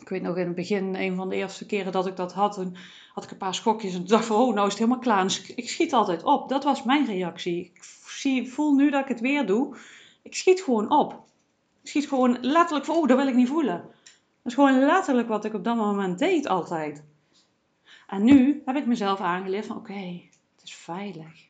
Ik 0.00 0.08
weet 0.08 0.22
nog 0.22 0.36
in 0.36 0.46
het 0.46 0.54
begin, 0.54 0.94
een 0.94 1.16
van 1.16 1.28
de 1.28 1.34
eerste 1.34 1.66
keren 1.66 1.92
dat 1.92 2.06
ik 2.06 2.16
dat 2.16 2.32
had, 2.32 2.52
toen 2.52 2.76
had 3.14 3.24
ik 3.24 3.30
een 3.30 3.36
paar 3.36 3.54
schokjes 3.54 3.94
en 3.94 4.06
dacht 4.06 4.24
van, 4.24 4.36
oh, 4.36 4.54
nou 4.54 4.66
is 4.66 4.72
het 4.72 4.82
helemaal 4.82 5.02
klaar. 5.02 5.22
Dus 5.22 5.46
ik, 5.54 5.68
schiet 5.68 5.92
altijd 5.92 6.22
op. 6.22 6.48
Dat 6.48 6.64
was 6.64 6.82
mijn 6.82 7.06
reactie. 7.06 7.64
Ik 7.64 7.82
zie, 8.06 8.52
voel 8.52 8.74
nu 8.74 8.90
dat 8.90 9.02
ik 9.02 9.08
het 9.08 9.20
weer 9.20 9.46
doe. 9.46 9.76
Ik 10.22 10.34
schiet 10.34 10.62
gewoon 10.62 10.90
op. 10.90 11.12
Ik 11.82 11.88
schiet 11.88 12.08
gewoon 12.08 12.38
letterlijk 12.40 12.86
van, 12.86 12.96
oh, 12.96 13.08
dat 13.08 13.16
wil 13.16 13.28
ik 13.28 13.34
niet 13.34 13.48
voelen. 13.48 13.82
Dat 14.42 14.52
is 14.52 14.54
gewoon 14.54 14.78
letterlijk 14.78 15.28
wat 15.28 15.44
ik 15.44 15.54
op 15.54 15.64
dat 15.64 15.76
moment 15.76 16.18
deed 16.18 16.48
altijd. 16.48 17.04
En 18.06 18.24
nu 18.24 18.62
heb 18.64 18.76
ik 18.76 18.86
mezelf 18.86 19.20
aangeleerd 19.20 19.66
van 19.66 19.76
oké, 19.76 20.20
het 20.54 20.62
is 20.62 20.74
veilig. 20.74 21.48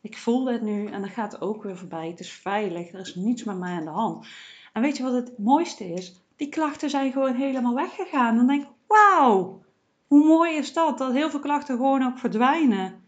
Ik 0.00 0.18
voel 0.18 0.46
het 0.46 0.62
nu 0.62 0.86
en 0.86 1.00
dan 1.00 1.10
gaat 1.10 1.40
ook 1.40 1.62
weer 1.62 1.76
voorbij. 1.76 2.08
Het 2.08 2.20
is 2.20 2.32
veilig, 2.32 2.92
er 2.92 3.00
is 3.00 3.14
niets 3.14 3.44
met 3.44 3.58
mij 3.58 3.72
aan 3.72 3.84
de 3.84 3.90
hand. 3.90 4.26
En 4.72 4.82
weet 4.82 4.96
je 4.96 5.02
wat 5.02 5.12
het 5.12 5.38
mooiste 5.38 5.84
is? 5.84 6.20
Die 6.36 6.48
klachten 6.48 6.90
zijn 6.90 7.12
gewoon 7.12 7.34
helemaal 7.34 7.74
weggegaan. 7.74 8.36
Dan 8.36 8.46
denk 8.46 8.62
ik, 8.62 8.68
wauw, 8.86 9.62
hoe 10.06 10.26
mooi 10.26 10.56
is 10.56 10.72
dat? 10.72 10.98
Dat 10.98 11.12
heel 11.12 11.30
veel 11.30 11.40
klachten 11.40 11.76
gewoon 11.76 12.02
ook 12.02 12.18
verdwijnen. 12.18 13.04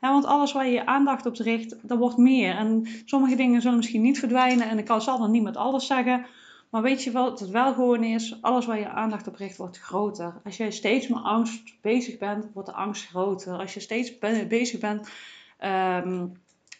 Want 0.00 0.24
alles 0.24 0.52
waar 0.52 0.66
je 0.66 0.72
je 0.72 0.86
aandacht 0.86 1.26
op 1.26 1.36
richt, 1.36 1.88
dat 1.88 1.98
wordt 1.98 2.16
meer. 2.16 2.56
En 2.56 2.86
sommige 3.04 3.36
dingen 3.36 3.60
zullen 3.60 3.76
misschien 3.76 4.02
niet 4.02 4.18
verdwijnen. 4.18 4.68
En 4.68 4.78
ik 4.78 4.92
zal 4.98 5.18
dan 5.18 5.30
niet 5.30 5.42
met 5.42 5.56
alles 5.56 5.86
zeggen. 5.86 6.26
Maar 6.70 6.82
weet 6.82 7.02
je 7.02 7.12
wat 7.12 7.40
het 7.40 7.50
wel 7.50 7.74
gewoon 7.74 8.04
is? 8.04 8.38
Alles 8.40 8.66
waar 8.66 8.78
je 8.78 8.88
aandacht 8.88 9.26
op 9.26 9.34
richt 9.34 9.56
wordt 9.56 9.78
groter. 9.78 10.40
Als 10.44 10.56
jij 10.56 10.70
steeds 10.70 11.08
met 11.08 11.22
angst 11.22 11.80
bezig 11.80 12.18
bent, 12.18 12.46
wordt 12.54 12.68
de 12.68 12.74
angst 12.74 13.06
groter. 13.06 13.58
Als 13.58 13.74
je 13.74 13.80
steeds 13.80 14.18
bezig 14.48 14.80
bent 14.80 15.10
um, 15.64 16.32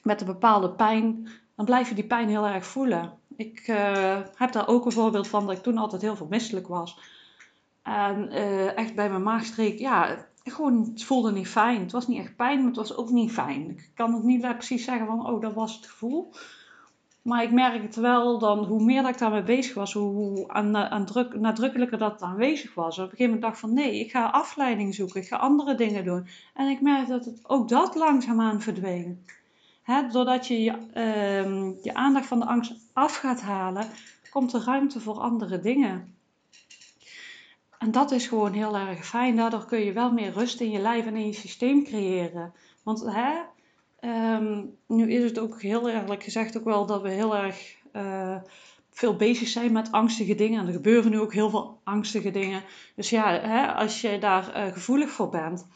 met 0.02 0.21
een 0.21 0.26
bepaalde 0.26 0.71
pijn, 0.71 1.28
dan 1.56 1.64
blijf 1.64 1.88
je 1.88 1.94
die 1.94 2.06
pijn 2.06 2.28
heel 2.28 2.47
erg 2.47 2.66
voelen. 2.66 3.12
Ik 3.37 3.69
uh, 3.69 4.19
heb 4.35 4.53
daar 4.53 4.69
ook 4.69 4.85
een 4.85 4.93
voorbeeld 4.93 5.29
van 5.29 5.47
dat 5.47 5.57
ik 5.57 5.62
toen 5.62 5.79
altijd 5.79 6.03
heel 6.03 6.17
veel 6.17 6.27
misselijk 6.31 6.69
was. 6.69 6.99
En 7.83 8.29
uh, 8.33 8.77
echt 8.77 8.95
bij 8.95 9.11
mijn 9.11 9.23
maagstreek, 9.23 9.79
ja, 9.79 10.27
gewoon, 10.45 10.91
het 10.93 11.05
voelde 11.05 11.33
niet 11.33 11.49
fijn. 11.49 11.81
Het 11.81 11.93
was 11.93 12.09
niet 12.09 12.19
echt 12.19 12.37
pijn, 12.37 12.59
maar 12.59 12.67
het 12.67 12.77
was 12.77 12.97
ook 12.97 13.11
niet 13.11 13.33
fijn. 13.33 13.71
Ik 13.71 13.91
kan 13.95 14.15
het 14.15 14.23
niet 14.23 14.41
precies 14.41 14.85
zeggen 14.85 15.07
van, 15.07 15.27
oh, 15.27 15.41
dat 15.41 15.55
was 15.55 15.77
het 15.77 15.87
gevoel. 15.87 16.33
Maar 17.23 17.43
ik 17.43 17.53
merk 17.53 17.83
het 17.83 17.97
wel 17.97 18.39
dan, 18.39 18.65
hoe 18.65 18.85
meer 18.85 19.03
dat 19.03 19.11
ik 19.11 19.19
daarmee 19.19 19.43
bezig 19.43 19.75
was, 19.75 19.93
hoe 19.93 20.49
aan, 20.49 21.07
druk, 21.07 21.41
nadrukkelijker 21.41 21.99
dat 21.99 22.23
aanwezig 22.23 22.75
was. 22.75 22.99
Op 22.99 23.05
een 23.05 23.11
gegeven 23.11 23.33
moment 23.33 23.43
dacht 23.43 23.59
van 23.59 23.75
nee, 23.75 24.01
ik 24.01 24.11
ga 24.11 24.27
afleiding 24.27 24.95
zoeken, 24.95 25.21
ik 25.21 25.27
ga 25.27 25.37
andere 25.37 25.75
dingen 25.75 26.05
doen. 26.05 26.27
En 26.55 26.69
ik 26.69 26.81
merk 26.81 27.09
dat 27.09 27.25
het, 27.25 27.41
ook 27.43 27.69
dat 27.69 27.95
langzaamaan 27.95 28.61
verdween. 28.61 29.25
Doordat 30.12 30.47
je 30.47 30.62
je, 30.62 30.71
ehm, 30.93 31.73
je 31.83 31.95
aandacht 31.95 32.27
van 32.27 32.39
de 32.39 32.47
angst 32.47 32.73
af 32.93 33.17
gaat 33.17 33.41
halen, 33.41 33.87
komt 34.31 34.53
er 34.53 34.65
ruimte 34.65 35.01
voor 35.01 35.19
andere 35.19 35.61
dingen. 35.61 36.15
En 37.79 37.91
dat 37.91 38.11
is 38.11 38.27
gewoon 38.27 38.53
heel 38.53 38.77
erg 38.77 39.07
fijn. 39.07 39.37
Daardoor 39.37 39.65
kun 39.65 39.79
je 39.79 39.93
wel 39.93 40.12
meer 40.12 40.33
rust 40.33 40.61
in 40.61 40.71
je 40.71 40.79
lijf 40.79 41.07
en 41.07 41.17
in 41.17 41.27
je 41.27 41.33
systeem 41.33 41.85
creëren. 41.85 42.53
Want 42.83 43.05
ehm, 44.01 44.65
nu 44.87 45.12
is 45.12 45.25
het 45.25 45.39
ook 45.39 45.62
heel 45.62 45.89
eerlijk 45.89 46.23
gezegd 46.23 46.59
ook 46.59 46.65
wel 46.65 46.87
dat 46.87 47.03
we 47.03 47.11
heel 47.11 47.37
erg 47.37 47.77
uh, 47.93 48.37
veel 48.91 49.17
bezig 49.17 49.49
zijn 49.49 49.73
met 49.73 49.93
angstige 49.93 50.35
dingen. 50.35 50.61
En 50.61 50.67
er 50.67 50.73
gebeuren 50.73 51.11
nu 51.11 51.21
ook 51.21 51.33
heel 51.33 51.51
veel 51.51 51.81
angstige 51.85 52.31
dingen. 52.31 52.62
Dus 52.97 53.11
ja, 53.11 53.67
als 53.73 54.01
je 54.01 54.19
daar 54.19 54.67
uh, 54.67 54.73
gevoelig 54.73 55.11
voor 55.11 55.29
bent, 55.29 55.67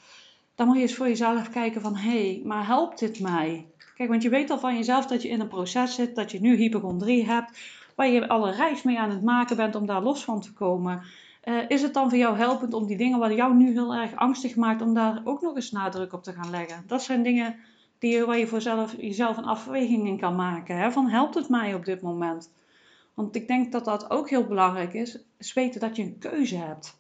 dan 0.55 0.67
moet 0.67 0.77
je 0.77 0.83
eens 0.83 0.95
voor 0.95 1.09
jezelf 1.09 1.51
kijken 1.51 1.81
van... 1.81 1.97
hé, 1.97 2.33
hey, 2.33 2.43
maar 2.45 2.67
helpt 2.67 2.99
dit 2.99 3.21
mij? 3.21 3.67
Kijk, 3.97 4.09
want 4.09 4.23
je 4.23 4.29
weet 4.29 4.51
al 4.51 4.59
van 4.59 4.77
jezelf 4.77 5.07
dat 5.07 5.23
je 5.23 5.29
in 5.29 5.41
een 5.41 5.49
proces 5.49 5.95
zit, 5.95 6.15
dat 6.15 6.31
je 6.31 6.41
nu 6.41 6.57
hypochondrie 6.57 7.27
hebt... 7.27 7.59
waar 7.95 8.09
je 8.09 8.29
alle 8.29 8.51
reis 8.51 8.83
mee 8.83 8.99
aan 8.99 9.11
het 9.11 9.23
maken 9.23 9.57
bent 9.57 9.75
om 9.75 9.87
daar 9.87 10.03
los 10.03 10.25
van 10.25 10.41
te 10.41 10.53
komen... 10.53 11.03
Uh, 11.45 11.59
is 11.69 11.83
het 11.83 11.95
dan 11.95 12.09
voor 12.09 12.19
jou 12.19 12.37
helpend 12.37 12.75
om 12.75 12.87
die 12.87 12.97
dingen 12.97 13.19
wat 13.19 13.33
jou 13.33 13.55
nu 13.55 13.73
heel 13.73 13.95
erg 13.95 14.17
angstig 14.17 14.57
maakt, 14.57 14.83
om 14.83 14.95
daar 14.95 15.21
ook 15.25 15.43
nog 15.43 15.55
eens 15.55 15.71
nadruk 15.71 16.13
op 16.13 16.23
te 16.23 16.33
gaan 16.33 16.51
leggen? 16.51 16.85
Dat 16.87 17.03
zijn 17.03 17.23
dingen 17.23 17.57
die, 17.99 18.25
waar 18.25 18.39
je 18.39 18.47
voor 18.47 18.61
zelf, 18.61 18.95
jezelf 18.99 19.37
een 19.37 19.45
afweging 19.45 20.07
in 20.07 20.19
kan 20.19 20.37
maken. 20.37 20.77
Hè? 20.77 20.93
Van 20.93 21.09
helpt 21.09 21.35
het 21.35 21.49
mij 21.49 21.75
op 21.75 21.85
dit 21.85 22.01
moment? 22.01 22.53
Want 23.15 23.37
ik 23.37 23.49
denk 23.49 23.73
dat 23.73 23.85
dat 23.85 24.11
ook 24.11 24.31
heel 24.31 24.47
belangrijk 24.47 24.95
is, 24.95 25.19
is 25.39 25.53
weten 25.53 25.81
dat 25.81 25.97
je 25.97 26.03
een 26.03 26.19
keuze 26.19 26.57
hebt. 26.57 26.99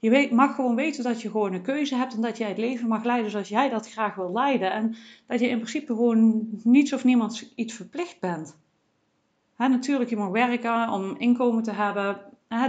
Je 0.00 0.10
weet, 0.10 0.30
mag 0.30 0.54
gewoon 0.54 0.74
weten 0.74 1.04
dat 1.04 1.22
je 1.22 1.30
gewoon 1.30 1.52
een 1.52 1.62
keuze 1.62 1.94
hebt 1.94 2.14
en 2.14 2.20
dat 2.20 2.38
jij 2.38 2.48
het 2.48 2.58
leven 2.58 2.88
mag 2.88 3.04
leiden 3.04 3.30
zoals 3.30 3.48
jij 3.48 3.68
dat 3.68 3.90
graag 3.90 4.14
wil 4.14 4.32
leiden. 4.32 4.72
En 4.72 4.96
dat 5.26 5.40
je 5.40 5.48
in 5.48 5.56
principe 5.56 5.94
gewoon 5.94 6.48
niets 6.62 6.92
of 6.92 7.04
niemand 7.04 7.52
iets 7.54 7.74
verplicht 7.74 8.20
bent. 8.20 8.58
Natuurlijk, 9.56 10.10
je 10.10 10.16
mag 10.16 10.28
werken 10.28 10.88
om 10.88 11.16
inkomen 11.18 11.62
te 11.62 11.72
hebben. 11.72 12.20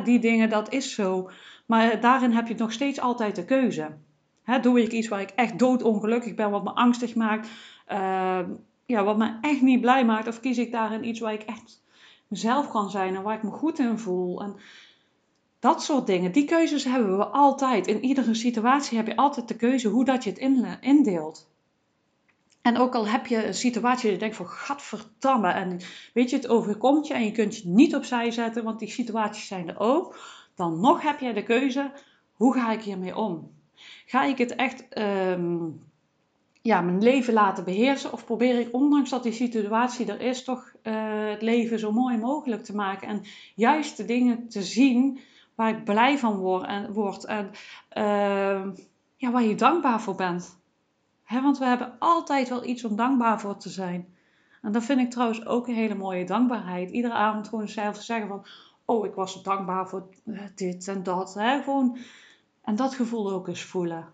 Die 0.04 0.20
dingen, 0.20 0.50
dat 0.50 0.72
is 0.74 0.94
zo. 0.94 1.30
Maar 1.66 2.00
daarin 2.00 2.32
heb 2.32 2.48
je 2.48 2.56
nog 2.58 2.72
steeds 2.72 3.00
altijd 3.00 3.36
de 3.36 3.46
keuze. 3.46 3.98
Doe 4.62 4.82
ik 4.82 4.92
iets 4.92 5.08
waar 5.08 5.22
ik 5.22 5.30
echt 5.30 5.60
doodongelukkig 5.60 6.36
ben, 6.36 6.52
wat 6.52 6.64
me 6.64 6.72
angstig 6.72 7.16
maakt, 7.16 7.48
uh, 7.92 8.40
ja, 8.86 9.04
wat 9.04 9.18
me 9.18 9.38
echt 9.42 9.62
niet 9.62 9.82
blij 9.82 10.06
maakt, 10.06 10.28
of 10.28 10.40
kies 10.40 10.58
ik 10.58 10.72
daarin 10.72 11.08
iets 11.08 11.20
waar 11.20 11.34
ik 11.34 11.42
echt 11.42 11.84
mezelf 12.28 12.70
kan 12.70 12.90
zijn 12.90 13.16
en 13.16 13.22
waar 13.22 13.36
ik 13.36 13.44
me 13.44 13.52
goed 13.52 13.80
in 13.80 13.98
voel. 13.98 14.44
En 14.44 14.56
dat 15.62 15.84
soort 15.84 16.08
dingen, 16.08 16.32
die 16.32 16.46
keuzes 16.46 16.84
hebben 16.84 17.18
we 17.18 17.26
altijd. 17.26 17.88
In 17.88 18.04
iedere 18.04 18.34
situatie 18.34 18.98
heb 18.98 19.08
je 19.08 19.16
altijd 19.16 19.48
de 19.48 19.56
keuze 19.56 19.88
hoe 19.88 20.06
dat 20.06 20.24
je 20.24 20.30
het 20.30 20.80
indeelt. 20.82 21.50
En 22.62 22.78
ook 22.78 22.96
al 22.96 23.08
heb 23.08 23.26
je 23.26 23.46
een 23.46 23.54
situatie 23.54 24.04
dat 24.04 24.14
je 24.14 24.20
denkt 24.20 24.36
van 24.36 24.48
gadverdamme 24.48 25.52
en 25.52 25.80
weet 26.14 26.30
je, 26.30 26.36
het 26.36 26.48
overkomt 26.48 27.08
je 27.08 27.14
en 27.14 27.26
je 27.26 27.32
kunt 27.32 27.58
je 27.58 27.68
niet 27.68 27.96
opzij 27.96 28.32
zetten, 28.32 28.64
want 28.64 28.80
die 28.80 28.90
situaties 28.90 29.48
zijn 29.48 29.70
er 29.70 29.80
ook. 29.80 30.20
Dan 30.56 30.80
nog 30.80 31.02
heb 31.02 31.20
je 31.20 31.34
de 31.34 31.44
keuze, 31.44 31.92
hoe 32.34 32.54
ga 32.54 32.72
ik 32.72 32.82
hiermee 32.82 33.16
om? 33.16 33.52
Ga 34.06 34.24
ik 34.24 34.38
het 34.38 34.56
echt 34.56 34.98
um, 34.98 35.84
ja, 36.62 36.82
mijn 36.82 37.04
leven 37.04 37.34
laten 37.34 37.64
beheersen? 37.64 38.14
Of 38.14 38.26
probeer 38.26 38.60
ik, 38.60 38.74
ondanks 38.74 39.10
dat 39.10 39.24
die 39.24 39.32
situatie 39.32 40.06
er 40.06 40.22
is, 40.22 40.44
toch 40.44 40.74
uh, 40.84 40.94
het 41.30 41.42
leven 41.42 41.80
zo 41.80 41.92
mooi 41.92 42.18
mogelijk 42.18 42.64
te 42.64 42.76
maken? 42.76 43.08
En 43.08 43.22
juist 43.56 43.98
de 43.98 44.06
dingen 44.06 44.48
te 44.48 44.64
zien 44.64 45.20
waar 45.62 45.78
ik 45.78 45.84
blij 45.84 46.18
van 46.18 46.36
word 46.36 46.66
en, 46.66 46.94
word, 46.94 47.26
en 47.26 47.52
uh, 47.98 48.76
ja, 49.16 49.32
waar 49.32 49.44
je 49.44 49.56
dankbaar 49.56 50.02
voor 50.02 50.16
bent. 50.16 50.60
Want 51.28 51.58
we 51.58 51.66
hebben 51.66 51.94
altijd 52.00 52.50
wel 52.50 52.66
iets 52.66 52.84
om 52.84 52.96
dankbaar 52.96 53.40
voor 53.40 53.58
te 53.58 53.70
zijn. 53.70 54.16
En 54.62 54.72
dat 54.72 54.84
vind 54.84 55.00
ik 55.00 55.12
trouwens 55.12 55.46
ook 55.46 55.68
een 55.68 55.76
hele 55.76 55.96
mooie 55.96 56.26
dankbaarheid. 56.26 56.90
Iedere 56.92 57.14
avond 57.14 57.48
gewoon 57.48 57.68
zelf 57.68 58.02
zeggen 58.02 58.28
van... 58.28 58.46
Oh, 58.86 59.06
ik 59.06 59.14
was 59.14 59.44
dankbaar 59.44 59.88
voor 59.88 60.10
eh, 60.26 60.40
dit 60.56 60.88
en 60.88 61.04
dat. 61.04 61.34
He, 61.34 61.62
gewoon 61.64 61.98
en 62.62 62.76
dat 62.76 62.96
gevoel 62.96 63.32
ook 63.32 63.48
eens 63.48 63.64
voelen. 63.64 64.06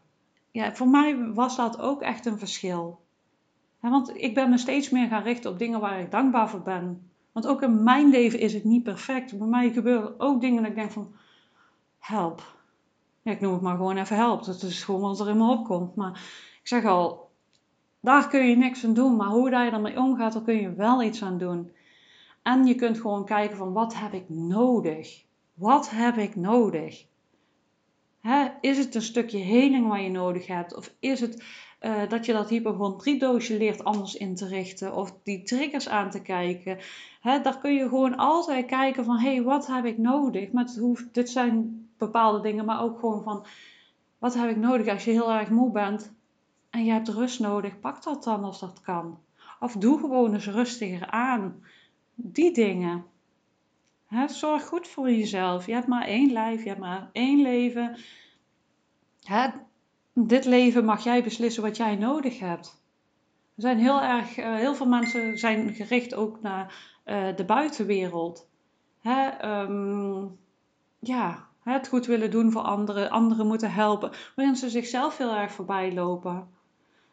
Ja, 0.51 0.74
voor 0.74 0.88
mij 0.88 1.32
was 1.34 1.56
dat 1.56 1.80
ook 1.80 2.01
echt 2.01 2.25
een 2.25 2.39
verschil. 2.39 3.00
want 3.80 4.16
ik 4.16 4.34
ben 4.34 4.50
me 4.50 4.58
steeds 4.58 4.89
meer 4.89 5.08
gaan 5.08 5.24
richten 5.24 5.51
op 5.51 5.60
dingen 5.60 5.80
waar 5.80 6.00
ik 6.00 6.12
dankbaar 6.12 6.50
voor 6.50 6.62
ben. 6.62 7.12
Want 7.32 7.48
ook 7.48 7.62
in 7.62 7.84
mijn 7.84 8.10
leven 8.10 8.39
is 8.39 8.54
het 8.54 8.63
niet 8.63 8.84
perfect. 8.84 9.38
Bij 9.38 9.48
mij 9.48 9.72
gebeuren 9.72 10.20
ook 10.20 10.42
dingen 10.42 10.62
dat 10.62 10.72
ik 10.72 10.77
denk 10.77 10.92
van, 10.92 11.16
help. 12.08 12.56
Ik 13.24 13.40
noem 13.40 13.54
het 13.54 13.62
maar 13.62 13.76
gewoon 13.76 13.98
even 13.98 14.16
help. 14.16 14.46
Dat 14.46 14.62
is 14.62 14.84
gewoon 14.84 15.02
wat 15.02 15.20
er 15.20 15.30
in 15.30 15.38
me 15.38 15.52
opkomt. 15.52 15.96
Maar 15.96 16.12
ik 16.62 16.68
zeg 16.68 16.86
al, 16.86 17.30
daar 18.00 18.28
kun 18.28 18.48
je 18.48 18.56
niks 18.56 18.86
aan 18.86 18.94
doen. 18.94 19.16
Maar 19.16 19.28
hoe 19.28 19.50
daar 19.50 19.66
je 19.66 19.72
ermee 19.72 19.98
omgaat, 19.98 20.34
daar 20.34 20.42
kun 20.42 20.62
je 20.62 20.74
wel 20.74 21.04
iets 21.04 21.24
aan 21.24 21.38
doen. 21.38 21.72
En 22.44 22.66
je 22.66 22.76
kunt 22.76 23.00
gewoon 23.00 23.26
kijken 23.26 23.58
van, 23.58 23.74
wat 23.74 23.96
heb 23.96 24.14
ik 24.14 24.30
nodig? 24.30 25.24
Wat 25.54 25.90
heb 25.90 26.18
ik 26.18 26.36
nodig? 26.36 27.06
is 28.62 28.78
het 28.78 28.96
een 28.96 29.02
stukje 29.02 29.38
heling 29.38 29.88
wat 29.88 30.02
je 30.02 30.10
nodig 30.10 30.48
hebt? 30.48 30.76
Of 30.76 30.94
is 31.00 31.20
het 31.20 31.44
uh, 31.82 32.10
dat 32.10 32.26
je 32.26 32.34
dat 32.34 32.50
hypochondriedoosje 32.50 33.58
leert 33.58 33.84
anders 33.84 34.16
in 34.16 34.36
te 34.36 34.48
richten? 34.48 34.96
Of 34.96 35.14
die 35.24 35.44
triggers 35.44 35.90
aan 35.90 36.10
te 36.10 36.22
kijken? 36.22 36.78
Hè, 37.22 37.42
daar 37.42 37.58
kun 37.58 37.74
je 37.74 37.90
gewoon 37.90 38.16
altijd 38.16 38.66
kijken 38.66 39.06
van... 39.06 39.18
hé, 39.18 39.34
hey, 39.34 39.44
wat 39.44 39.68
heb 39.68 39.86
ik 39.86 39.98
nodig? 39.98 40.52
Met, 40.52 40.78
hoe, 40.78 41.08
dit 41.12 41.30
zijn 41.30 41.87
bepaalde 41.98 42.42
dingen, 42.42 42.66
maar 42.66 42.82
ook 42.82 43.00
gewoon 43.00 43.24
van... 43.24 43.46
wat 44.18 44.34
heb 44.34 44.50
ik 44.50 44.58
nodig 44.58 44.88
als 44.88 45.04
je 45.04 45.12
heel 45.12 45.32
erg 45.32 45.50
moe 45.50 45.72
bent... 45.72 46.13
en 46.70 46.86
je 46.86 46.92
hebt 46.92 47.08
rust 47.08 47.39
nodig? 47.39 47.80
Pak 47.80 48.04
dat 48.04 48.24
dan 48.24 48.44
als 48.44 48.60
dat 48.60 48.82
kan. 48.82 49.20
Of 49.60 49.74
doe 49.74 50.00
gewoon 50.00 50.34
eens 50.34 50.48
rustiger 50.48 51.10
aan. 51.10 51.63
Die 52.16 52.54
dingen 52.54 53.06
zorg 54.27 54.66
goed 54.66 54.88
voor 54.88 55.12
jezelf. 55.12 55.66
Je 55.66 55.74
hebt 55.74 55.88
maar 55.88 56.06
één 56.06 56.32
lijf, 56.32 56.63
je 56.63 56.68
hebt 56.68 56.82
maar 56.82 57.10
één 57.12 57.42
leven. 57.42 57.98
dit 60.13 60.46
leven 60.46 60.86
mag 60.86 61.04
jij 61.04 61.24
beslissen 61.24 61.63
wat 61.63 61.77
jij 61.77 61.96
nodig 61.96 62.39
hebt. 62.39 62.86
Er 63.56 63.62
zijn 63.62 63.77
heel 63.77 64.01
erg, 64.01 64.38
uh, 64.38 64.56
heel 64.56 64.75
veel 64.75 64.88
mensen 64.88 65.38
zijn 65.38 65.74
gericht 65.74 66.13
ook 66.13 66.42
naar 66.42 66.96
uh, 67.06 67.36
de 67.36 67.46
buitenwereld. 67.46 68.50
Um, 69.44 70.38
ja, 71.00 71.47
het 71.74 71.88
goed 71.88 72.06
willen 72.06 72.32
doen 72.32 72.52
voor 72.52 72.62
anderen, 72.62 73.10
anderen 73.10 73.48
moeten 73.48 73.72
helpen, 73.72 74.12
waarin 74.36 74.56
ze 74.56 74.70
zichzelf 74.70 75.18
heel 75.18 75.36
erg 75.36 75.52
voorbij 75.52 75.94
lopen. 75.94 76.48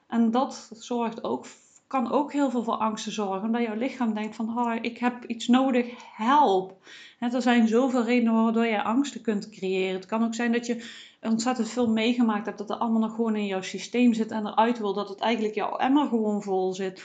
En 0.07 0.31
dat 0.31 0.71
zorgt 0.73 1.25
ook 1.25 1.47
kan 1.87 2.13
ook 2.13 2.33
heel 2.33 2.51
veel 2.51 2.63
voor 2.63 2.77
angsten 2.77 3.13
zorgen. 3.13 3.43
Omdat 3.43 3.63
jouw 3.63 3.77
lichaam 3.77 4.15
denkt 4.15 4.37
van, 4.37 4.59
oh, 4.59 4.75
ik 4.81 4.99
heb 4.99 5.25
iets 5.25 5.47
nodig, 5.49 5.87
help. 6.17 6.77
er 7.19 7.43
zijn 7.43 7.69
zoveel 7.69 8.05
redenen 8.05 8.43
waardoor 8.43 8.67
je 8.67 8.83
angsten 8.83 9.21
kunt 9.21 9.51
creëren. 9.51 9.95
Het 9.95 10.07
kan 10.07 10.25
ook 10.25 10.35
zijn 10.35 10.53
dat 10.53 10.67
je 10.67 10.91
ontzettend 11.23 11.69
veel 11.69 11.89
meegemaakt 11.89 12.47
hebt. 12.47 12.59
Dat 12.59 12.71
er 12.71 12.77
allemaal 12.77 13.01
nog 13.01 13.15
gewoon 13.15 13.37
in 13.37 13.47
jouw 13.47 13.63
systeem 13.63 14.15
zit 14.15 14.31
en 14.31 14.47
eruit 14.47 14.79
wil. 14.79 14.95
Dat 14.95 15.09
het 15.09 15.21
eigenlijk 15.21 15.55
jouw 15.55 15.77
emmer 15.77 16.09
gewoon 16.09 16.43
vol 16.43 16.73
zit. 16.73 17.05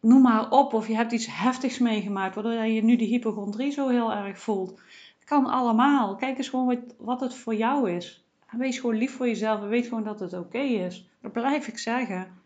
Noem 0.00 0.22
maar 0.22 0.50
op. 0.50 0.72
Of 0.72 0.88
je 0.88 0.94
hebt 0.94 1.12
iets 1.12 1.26
heftigs 1.30 1.78
meegemaakt. 1.78 2.34
Waardoor 2.34 2.52
je 2.52 2.82
nu 2.82 2.96
die 2.96 3.08
hypochondrie 3.08 3.72
zo 3.72 3.88
heel 3.88 4.12
erg 4.12 4.38
voelt. 4.38 4.80
Kan 5.24 5.46
allemaal. 5.46 6.16
Kijk 6.16 6.36
eens 6.36 6.48
gewoon 6.48 6.82
wat, 6.98 7.20
het 7.20 7.34
voor 7.34 7.54
jou 7.54 7.90
is. 7.90 8.24
En 8.46 8.58
wees 8.58 8.78
gewoon 8.78 8.96
lief 8.96 9.16
voor 9.16 9.26
jezelf. 9.26 9.60
En 9.62 9.68
weet 9.68 9.86
gewoon 9.86 10.04
dat 10.04 10.20
het 10.20 10.32
oké 10.32 10.58
is. 10.58 11.08
Dat 11.20 11.32
blijf 11.32 11.68
ik 11.68 11.78
zeggen. 11.78 12.40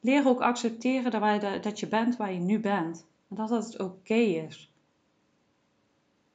Leer 0.00 0.26
ook 0.26 0.40
accepteren 0.40 1.10
dat, 1.10 1.62
dat 1.62 1.80
je 1.80 1.88
bent 1.88 2.16
waar 2.16 2.32
je 2.32 2.38
nu 2.38 2.60
bent. 2.60 3.06
En 3.28 3.36
dat 3.36 3.50
het 3.50 3.78
oké 3.78 4.14
is. 4.14 4.72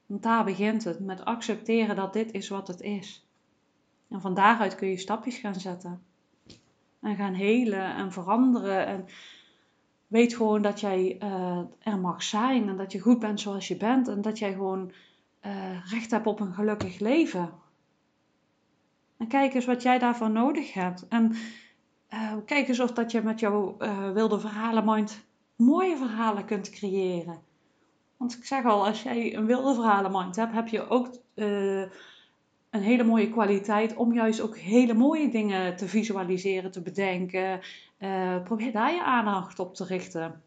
Want 0.05 0.23
daar 0.23 0.43
begint 0.43 0.83
het, 0.83 0.99
met 0.99 1.25
accepteren 1.25 1.95
dat 1.95 2.13
dit 2.13 2.31
is 2.31 2.49
wat 2.49 2.67
het 2.67 2.81
is. 2.81 3.27
En 4.09 4.21
van 4.21 4.33
daaruit 4.33 4.75
kun 4.75 4.87
je 4.87 4.97
stapjes 4.97 5.37
gaan 5.37 5.55
zetten. 5.55 6.03
En 7.01 7.15
gaan 7.15 7.33
helen 7.33 7.95
en 7.95 8.11
veranderen. 8.11 8.85
En 8.85 9.05
weet 10.07 10.35
gewoon 10.35 10.61
dat 10.61 10.79
jij 10.79 11.17
uh, 11.23 11.59
er 11.79 11.99
mag 11.99 12.23
zijn. 12.23 12.69
En 12.69 12.77
dat 12.77 12.91
je 12.91 12.99
goed 12.99 13.19
bent 13.19 13.39
zoals 13.39 13.67
je 13.67 13.77
bent. 13.77 14.07
En 14.07 14.21
dat 14.21 14.39
jij 14.39 14.53
gewoon 14.53 14.91
uh, 15.45 15.85
recht 15.91 16.11
hebt 16.11 16.27
op 16.27 16.39
een 16.39 16.53
gelukkig 16.53 16.99
leven. 16.99 17.49
En 19.17 19.27
kijk 19.27 19.53
eens 19.53 19.65
wat 19.65 19.81
jij 19.81 19.99
daarvoor 19.99 20.29
nodig 20.29 20.73
hebt. 20.73 21.07
En 21.07 21.35
uh, 22.13 22.33
kijk 22.45 22.67
eens 22.67 22.79
of 22.79 22.91
dat 22.91 23.11
je 23.11 23.21
met 23.21 23.39
jouw 23.39 23.75
uh, 23.79 24.11
wilde 24.11 24.39
verhalenmind 24.39 25.25
mooie 25.55 25.97
verhalen 25.97 26.45
kunt 26.45 26.69
creëren. 26.69 27.39
Want 28.17 28.37
ik 28.37 28.45
zeg 28.45 28.65
al, 28.65 28.85
als 28.85 29.03
jij 29.03 29.35
een 29.35 29.45
wilde 29.45 29.73
verhalenmind 29.73 30.35
hebt, 30.35 30.53
heb 30.53 30.67
je 30.67 30.89
ook 30.89 31.09
een 32.69 32.81
hele 32.81 33.03
mooie 33.03 33.29
kwaliteit 33.29 33.95
om 33.95 34.13
juist 34.13 34.41
ook 34.41 34.57
hele 34.57 34.93
mooie 34.93 35.29
dingen 35.29 35.75
te 35.75 35.87
visualiseren, 35.87 36.71
te 36.71 36.81
bedenken. 36.81 37.59
probeer 38.43 38.71
daar 38.71 38.93
je 38.93 39.03
aandacht 39.03 39.59
op 39.59 39.75
te 39.75 39.85
richten. 39.85 40.41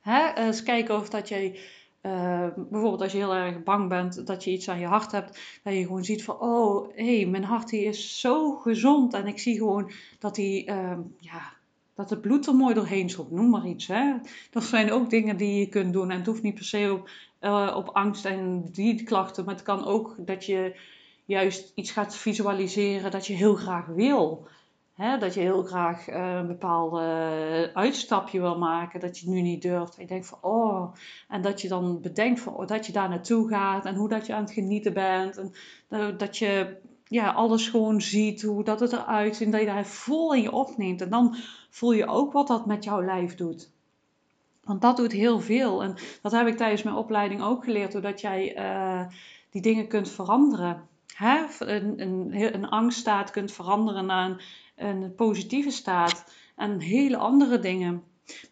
Hè? 0.00 0.32
eens 0.34 0.62
kijken 0.62 0.96
of 0.96 1.08
dat 1.08 1.28
jij 1.28 1.58
uh, 2.02 2.46
bijvoorbeeld 2.56 3.02
als 3.02 3.12
je 3.12 3.18
heel 3.18 3.34
erg 3.34 3.62
bang 3.62 3.88
bent 3.88 4.26
dat 4.26 4.44
je 4.44 4.50
iets 4.50 4.68
aan 4.68 4.78
je 4.78 4.86
hart 4.86 5.12
hebt, 5.12 5.60
dat 5.62 5.74
je 5.74 5.82
gewoon 5.82 6.04
ziet 6.04 6.24
van, 6.24 6.40
oh, 6.40 6.88
hé, 6.94 7.16
hey, 7.16 7.26
mijn 7.26 7.44
hart 7.44 7.68
die 7.68 7.84
is 7.84 8.20
zo 8.20 8.56
gezond 8.56 9.14
en 9.14 9.26
ik 9.26 9.38
zie 9.38 9.56
gewoon 9.56 9.92
dat 10.18 10.36
hij, 10.36 10.66
uh, 10.66 10.98
ja, 11.18 11.52
Dat 11.94 12.10
het 12.10 12.20
bloed 12.20 12.46
er 12.46 12.54
mooi 12.54 12.74
doorheen 12.74 13.10
stroomt, 13.10 13.30
noem 13.30 13.50
maar 13.50 13.66
iets. 13.66 13.86
Hè? 13.86 14.14
Dat 14.50 14.62
zijn 14.62 14.92
ook 14.92 15.10
dingen 15.10 15.36
die 15.36 15.58
je 15.58 15.68
kunt 15.68 15.92
doen. 15.92 16.10
En 16.10 16.16
het 16.16 16.26
hoeft 16.26 16.42
niet 16.42 16.54
per 16.54 16.64
se 16.64 16.92
op, 16.92 17.10
uh, 17.40 17.72
op 17.76 17.88
angst 17.88 18.24
en 18.24 18.68
die 18.72 19.02
klachten. 19.04 19.44
Maar 19.44 19.54
het 19.54 19.62
kan 19.62 19.84
ook 19.84 20.14
dat 20.18 20.44
je 20.46 20.80
juist 21.24 21.72
iets 21.74 21.90
gaat 21.90 22.16
visualiseren 22.16 23.10
dat 23.10 23.26
je 23.26 23.32
heel 23.32 23.54
graag 23.54 23.86
wil. 23.86 24.48
Dat 25.00 25.34
je 25.34 25.40
heel 25.40 25.62
graag 25.62 26.08
uh, 26.08 26.34
een 26.34 26.46
bepaalde 26.46 27.70
uitstapje 27.74 28.40
wil 28.40 28.58
maken, 28.58 29.00
dat 29.00 29.18
je 29.18 29.28
nu 29.28 29.40
niet 29.40 29.62
durft. 29.62 29.96
En 29.96 30.02
je 30.02 30.08
denkt 30.08 30.26
van, 30.26 30.38
oh, 30.40 30.94
en 31.28 31.42
dat 31.42 31.60
je 31.60 31.68
dan 31.68 32.00
bedenkt 32.00 32.40
van, 32.40 32.54
oh, 32.54 32.66
dat 32.66 32.86
je 32.86 32.92
daar 32.92 33.08
naartoe 33.08 33.48
gaat 33.48 33.84
en 33.84 33.94
hoe 33.94 34.08
dat 34.08 34.26
je 34.26 34.34
aan 34.34 34.42
het 34.42 34.52
genieten 34.52 34.92
bent. 34.92 35.36
En 35.88 36.16
dat 36.16 36.38
je 36.38 36.76
ja, 37.04 37.30
alles 37.30 37.68
gewoon 37.68 38.00
ziet, 38.00 38.42
hoe 38.42 38.64
dat 38.64 38.80
het 38.80 38.92
eruit 38.92 39.36
ziet, 39.36 39.46
en 39.46 39.52
dat 39.52 39.60
je 39.60 39.66
daar 39.66 39.86
vol 39.86 40.34
in 40.34 40.42
je 40.42 40.52
opneemt. 40.52 41.02
En 41.02 41.10
dan 41.10 41.36
voel 41.70 41.92
je 41.92 42.06
ook 42.06 42.32
wat 42.32 42.46
dat 42.46 42.66
met 42.66 42.84
jouw 42.84 43.04
lijf 43.04 43.34
doet. 43.34 43.70
Want 44.64 44.82
dat 44.82 44.96
doet 44.96 45.12
heel 45.12 45.40
veel. 45.40 45.82
En 45.82 45.94
dat 46.22 46.32
heb 46.32 46.46
ik 46.46 46.56
tijdens 46.56 46.82
mijn 46.82 46.96
opleiding 46.96 47.42
ook 47.42 47.64
geleerd, 47.64 47.92
doordat 47.92 48.20
jij 48.20 48.56
uh, 48.58 49.02
die 49.50 49.62
dingen 49.62 49.86
kunt 49.88 50.10
veranderen. 50.10 50.88
Hè? 51.14 51.44
Een, 51.58 52.00
een, 52.00 52.54
een 52.54 52.68
angststaat 52.68 53.30
kunt 53.30 53.52
veranderen 53.52 54.06
naar 54.06 54.30
een, 54.30 54.40
een 54.80 55.14
positieve 55.14 55.70
staat. 55.70 56.24
En 56.56 56.80
hele 56.80 57.16
andere 57.16 57.58
dingen. 57.58 58.02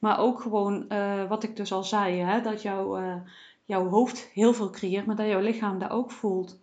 Maar 0.01 0.19
ook 0.19 0.41
gewoon, 0.41 0.85
uh, 0.89 1.29
wat 1.29 1.43
ik 1.43 1.57
dus 1.57 1.73
al 1.73 1.85
zei, 1.85 2.19
hè? 2.19 2.41
dat 2.41 2.63
jouw, 2.63 3.01
uh, 3.01 3.15
jouw 3.65 3.89
hoofd 3.89 4.31
heel 4.33 4.55
veel 4.55 4.71
creëert, 4.71 5.07
maar 5.07 5.17
dat 5.17 5.27
jouw 5.27 5.41
lichaam 5.41 5.79
daar 5.79 5.91
ook 5.91 6.11
voelt 6.11 6.61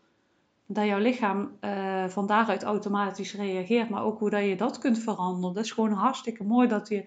dat 0.67 0.85
jouw 0.85 0.99
lichaam 0.99 1.51
uh, 1.61 2.07
van 2.07 2.27
daaruit 2.27 2.63
automatisch 2.63 3.33
reageert, 3.33 3.89
maar 3.89 4.03
ook 4.03 4.19
hoe 4.19 4.29
dat 4.29 4.43
je 4.43 4.55
dat 4.55 4.77
kunt 4.77 4.99
veranderen. 4.99 5.53
Dat 5.53 5.63
is 5.63 5.71
gewoon 5.71 5.91
hartstikke 5.91 6.43
mooi 6.43 6.67
dat 6.67 6.87
je 6.87 7.03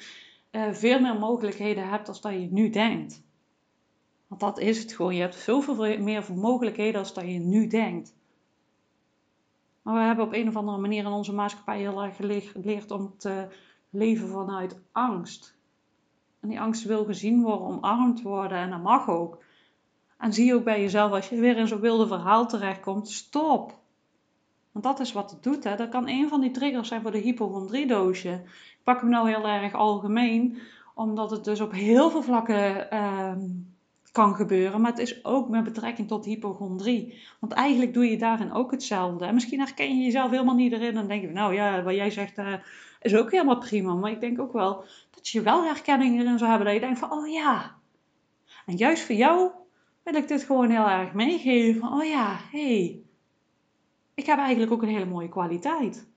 veel 0.73 1.00
meer 1.00 1.19
mogelijkheden 1.19 1.88
hebt 1.88 2.07
dat 2.07 2.23
je 2.23 2.49
nu 2.50 2.71
denkt. 2.71 3.23
Want 4.27 4.41
dat 4.41 4.59
is 4.59 4.79
het 4.79 4.93
gewoon. 4.93 5.15
Je 5.15 5.21
hebt 5.21 5.35
zoveel 5.35 5.99
meer 5.99 6.25
mogelijkheden 6.35 7.03
dat 7.03 7.25
je 7.25 7.38
nu 7.38 7.67
denkt. 7.67 8.15
Maar 9.88 9.97
we 9.97 10.02
hebben 10.02 10.25
op 10.25 10.33
een 10.33 10.49
of 10.49 10.57
andere 10.57 10.78
manier 10.78 11.04
in 11.04 11.11
onze 11.11 11.33
maatschappij 11.33 11.78
heel 11.78 12.02
erg 12.02 12.16
geleerd 12.16 12.90
om 12.90 13.14
te 13.16 13.49
leven 13.90 14.28
vanuit 14.28 14.80
angst. 14.92 15.57
En 16.40 16.49
die 16.49 16.61
angst 16.61 16.85
wil 16.85 17.04
gezien 17.04 17.42
worden, 17.42 17.66
omarmd 17.66 18.23
worden 18.23 18.59
en 18.59 18.71
dat 18.71 18.83
mag 18.83 19.09
ook. 19.09 19.42
En 20.18 20.33
zie 20.33 20.54
ook 20.54 20.64
bij 20.64 20.80
jezelf, 20.80 21.12
als 21.12 21.28
je 21.28 21.40
weer 21.40 21.57
in 21.57 21.66
zo'n 21.66 21.80
wilde 21.80 22.07
verhaal 22.07 22.47
terechtkomt, 22.47 23.09
stop. 23.09 23.78
Want 24.73 24.85
dat 24.85 25.00
is 25.00 25.12
wat 25.12 25.30
het 25.30 25.42
doet. 25.42 25.64
Hè. 25.64 25.76
Dat 25.76 25.88
kan 25.88 26.09
een 26.09 26.28
van 26.28 26.40
die 26.40 26.50
triggers 26.50 26.88
zijn 26.88 27.02
voor 27.02 27.11
de 27.11 27.18
hypochondriedoosje. 27.18 28.42
Ik 28.78 28.85
pak 28.85 29.00
hem 29.00 29.11
nou 29.11 29.28
heel 29.28 29.47
erg 29.47 29.75
algemeen, 29.75 30.59
omdat 30.95 31.30
het 31.30 31.45
dus 31.45 31.61
op 31.61 31.73
heel 31.73 32.11
veel 32.11 32.23
vlakken 32.23 32.88
uh, 32.92 33.33
kan 34.19 34.35
gebeuren. 34.35 34.81
Maar 34.81 34.91
het 34.91 35.01
is 35.01 35.25
ook 35.25 35.49
met 35.49 35.65
betrekking 35.65 36.09
tot 36.09 36.25
hypochondrie. 36.25 37.19
Want 37.41 37.53
eigenlijk 37.53 37.95
doe 37.95 38.11
je 38.11 38.19
daarin 38.19 38.53
ook 38.53 38.71
hetzelfde. 38.71 39.25
En 39.25 39.35
misschien 39.35 39.59
herken 39.59 39.97
je 39.97 40.05
jezelf 40.05 40.31
helemaal 40.31 40.55
niet 40.55 40.73
erin. 40.73 40.97
En 40.97 41.09
denk 41.09 41.23
je, 41.23 41.29
nou 41.29 41.55
ja, 41.55 41.83
wat 41.83 41.95
jij 41.95 42.11
zegt 42.11 42.39
uh, 42.39 42.55
is 43.01 43.17
ook 43.17 43.31
helemaal 43.31 43.59
prima. 43.59 43.95
Maar 43.95 44.11
ik 44.11 44.21
denk 44.21 44.41
ook 44.41 44.53
wel 44.53 44.85
dat 45.11 45.29
je 45.29 45.43
wel 45.43 45.65
herkenning 45.65 46.21
erin 46.21 46.39
zou 46.39 46.51
hebben. 46.51 46.67
Dat 46.67 46.77
je 46.77 46.81
denkt 46.81 46.99
van, 46.99 47.13
oh 47.13 47.29
ja. 47.29 47.77
En 48.67 48.77
juist 48.77 49.03
voor 49.03 49.15
jou 49.15 49.51
wil 50.03 50.15
ik 50.15 50.29
dit 50.29 50.43
gewoon 50.43 50.71
heel 50.71 50.89
erg 50.89 51.13
meegeven. 51.13 51.93
oh 51.93 52.04
ja, 52.04 52.39
hey, 52.50 53.02
ik 54.15 54.26
heb 54.26 54.39
eigenlijk 54.39 54.73
ook 54.73 54.83
een 54.83 54.89
hele 54.89 55.07
mooie 55.07 55.28
kwaliteit. 55.28 56.09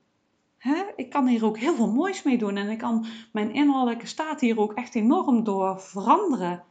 Ik 0.96 1.10
kan 1.10 1.26
hier 1.26 1.44
ook 1.44 1.58
heel 1.58 1.74
veel 1.74 1.92
moois 1.92 2.22
mee 2.22 2.38
doen 2.38 2.56
en 2.56 2.68
ik 2.68 2.78
kan 2.78 3.06
mijn 3.32 3.52
innerlijke 3.54 4.06
staat 4.06 4.40
hier 4.40 4.58
ook 4.58 4.72
echt 4.72 4.94
enorm 4.94 5.44
door 5.44 5.80
veranderen. 5.80 6.64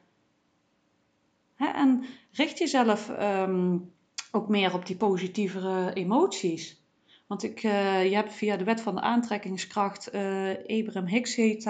Hè? 1.61 1.67
En 1.67 2.05
richt 2.31 2.57
jezelf 2.57 3.09
um, 3.09 3.91
ook 4.31 4.47
meer 4.47 4.73
op 4.73 4.85
die 4.85 4.95
positievere 4.95 5.93
emoties. 5.93 6.81
Want 7.27 7.43
ik, 7.43 7.63
uh, 7.63 8.05
je 8.05 8.15
hebt 8.15 8.33
via 8.33 8.57
de 8.57 8.63
wet 8.63 8.81
van 8.81 8.95
de 8.95 9.01
aantrekkingskracht, 9.01 10.13
uh, 10.13 10.49
Abraham 10.67 11.05
Hicks 11.05 11.35
heet 11.35 11.63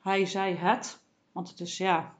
hij 0.00 0.26
zei 0.26 0.54
het. 0.54 1.00
Want 1.32 1.48
het 1.48 1.60
is 1.60 1.76
ja, 1.76 2.14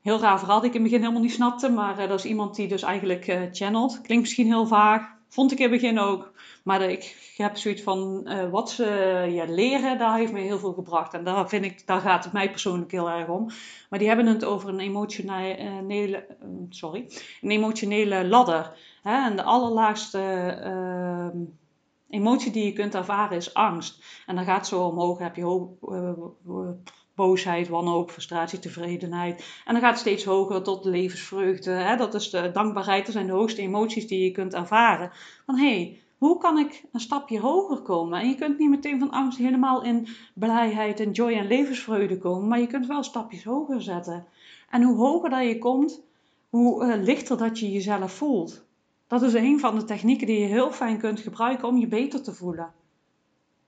heel 0.00 0.20
raar 0.20 0.38
verhaal 0.38 0.60
die 0.60 0.68
ik 0.68 0.74
in 0.74 0.80
het 0.80 0.90
begin 0.90 1.04
helemaal 1.04 1.26
niet 1.26 1.36
snapte. 1.36 1.68
Maar 1.68 2.00
uh, 2.00 2.08
dat 2.08 2.18
is 2.18 2.24
iemand 2.24 2.56
die 2.56 2.68
dus 2.68 2.82
eigenlijk 2.82 3.48
channelt. 3.52 4.00
Klinkt 4.00 4.24
misschien 4.24 4.46
heel 4.46 4.66
vaag. 4.66 5.16
Vond 5.28 5.52
ik 5.52 5.58
in 5.58 5.70
het 5.70 5.80
begin 5.80 5.98
ook. 5.98 6.32
Maar 6.62 6.82
ik 6.82 7.32
heb 7.36 7.56
zoiets 7.56 7.82
van 7.82 8.20
uh, 8.24 8.50
wat 8.50 8.70
ze 8.70 8.84
ja, 9.30 9.44
leren, 9.48 9.98
daar 9.98 10.16
heeft 10.16 10.32
me 10.32 10.40
heel 10.40 10.58
veel 10.58 10.72
gebracht. 10.72 11.14
En 11.14 11.24
daar, 11.24 11.48
vind 11.48 11.64
ik, 11.64 11.86
daar 11.86 12.00
gaat 12.00 12.24
het 12.24 12.32
mij 12.32 12.50
persoonlijk 12.50 12.90
heel 12.90 13.10
erg 13.10 13.28
om. 13.28 13.50
Maar 13.90 13.98
die 13.98 14.08
hebben 14.08 14.26
het 14.26 14.44
over 14.44 14.68
een 14.68 14.80
emotionele, 14.80 16.26
sorry, 16.68 17.08
een 17.40 17.50
emotionele 17.50 18.26
ladder. 18.26 18.76
Hè? 19.02 19.24
En 19.24 19.36
de 19.36 19.42
allerlaagste 19.42 20.20
ehm, 20.62 21.38
emotie 22.08 22.52
die 22.52 22.64
je 22.64 22.72
kunt 22.72 22.94
ervaren 22.94 23.36
is 23.36 23.54
angst. 23.54 24.04
En 24.26 24.36
dan 24.36 24.44
gaat 24.44 24.66
zo 24.66 24.82
omhoog, 24.82 25.18
heb 25.18 25.36
je 25.36 25.42
boosheid, 27.18 27.68
wanhoop, 27.68 28.10
frustratie, 28.10 28.58
tevredenheid. 28.58 29.44
En 29.64 29.72
dan 29.72 29.82
gaat 29.82 29.90
het 29.90 30.00
steeds 30.00 30.24
hoger 30.24 30.62
tot 30.62 30.84
levensvreugde. 30.84 31.70
Hè? 31.70 31.96
Dat 31.96 32.14
is 32.14 32.30
de 32.30 32.50
dankbaarheid. 32.52 33.04
Dat 33.04 33.14
zijn 33.14 33.26
de 33.26 33.32
hoogste 33.32 33.62
emoties 33.62 34.06
die 34.06 34.24
je 34.24 34.30
kunt 34.30 34.54
ervaren. 34.54 35.10
Van 35.46 35.56
hé, 35.56 35.74
hey, 35.74 36.00
hoe 36.18 36.38
kan 36.38 36.58
ik 36.58 36.84
een 36.92 37.00
stapje 37.00 37.40
hoger 37.40 37.80
komen? 37.80 38.20
En 38.20 38.28
je 38.28 38.34
kunt 38.34 38.58
niet 38.58 38.70
meteen 38.70 38.98
van 38.98 39.10
angst 39.10 39.38
helemaal 39.38 39.82
in 39.82 40.08
blijheid 40.34 41.00
en 41.00 41.10
joy 41.10 41.32
en 41.32 41.46
levensvreugde 41.46 42.18
komen. 42.18 42.48
Maar 42.48 42.60
je 42.60 42.66
kunt 42.66 42.86
wel 42.86 43.02
stapjes 43.02 43.44
hoger 43.44 43.82
zetten. 43.82 44.26
En 44.70 44.82
hoe 44.82 44.96
hoger 44.96 45.30
dat 45.30 45.44
je 45.44 45.58
komt, 45.58 46.02
hoe 46.48 46.84
uh, 46.84 47.02
lichter 47.02 47.38
dat 47.38 47.58
je 47.58 47.72
jezelf 47.72 48.12
voelt. 48.12 48.66
Dat 49.06 49.22
is 49.22 49.34
een 49.34 49.60
van 49.60 49.78
de 49.78 49.84
technieken 49.84 50.26
die 50.26 50.40
je 50.40 50.46
heel 50.46 50.72
fijn 50.72 50.98
kunt 50.98 51.20
gebruiken 51.20 51.68
om 51.68 51.76
je 51.76 51.86
beter 51.86 52.22
te 52.22 52.34
voelen. 52.34 52.72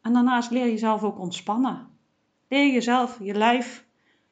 En 0.03 0.13
daarnaast 0.13 0.51
leer 0.51 0.65
je 0.65 0.71
jezelf 0.71 1.03
ook 1.03 1.19
ontspannen. 1.19 1.90
Leer 2.51 2.73
jezelf, 2.73 3.19
je 3.23 3.35
lijf 3.35 3.85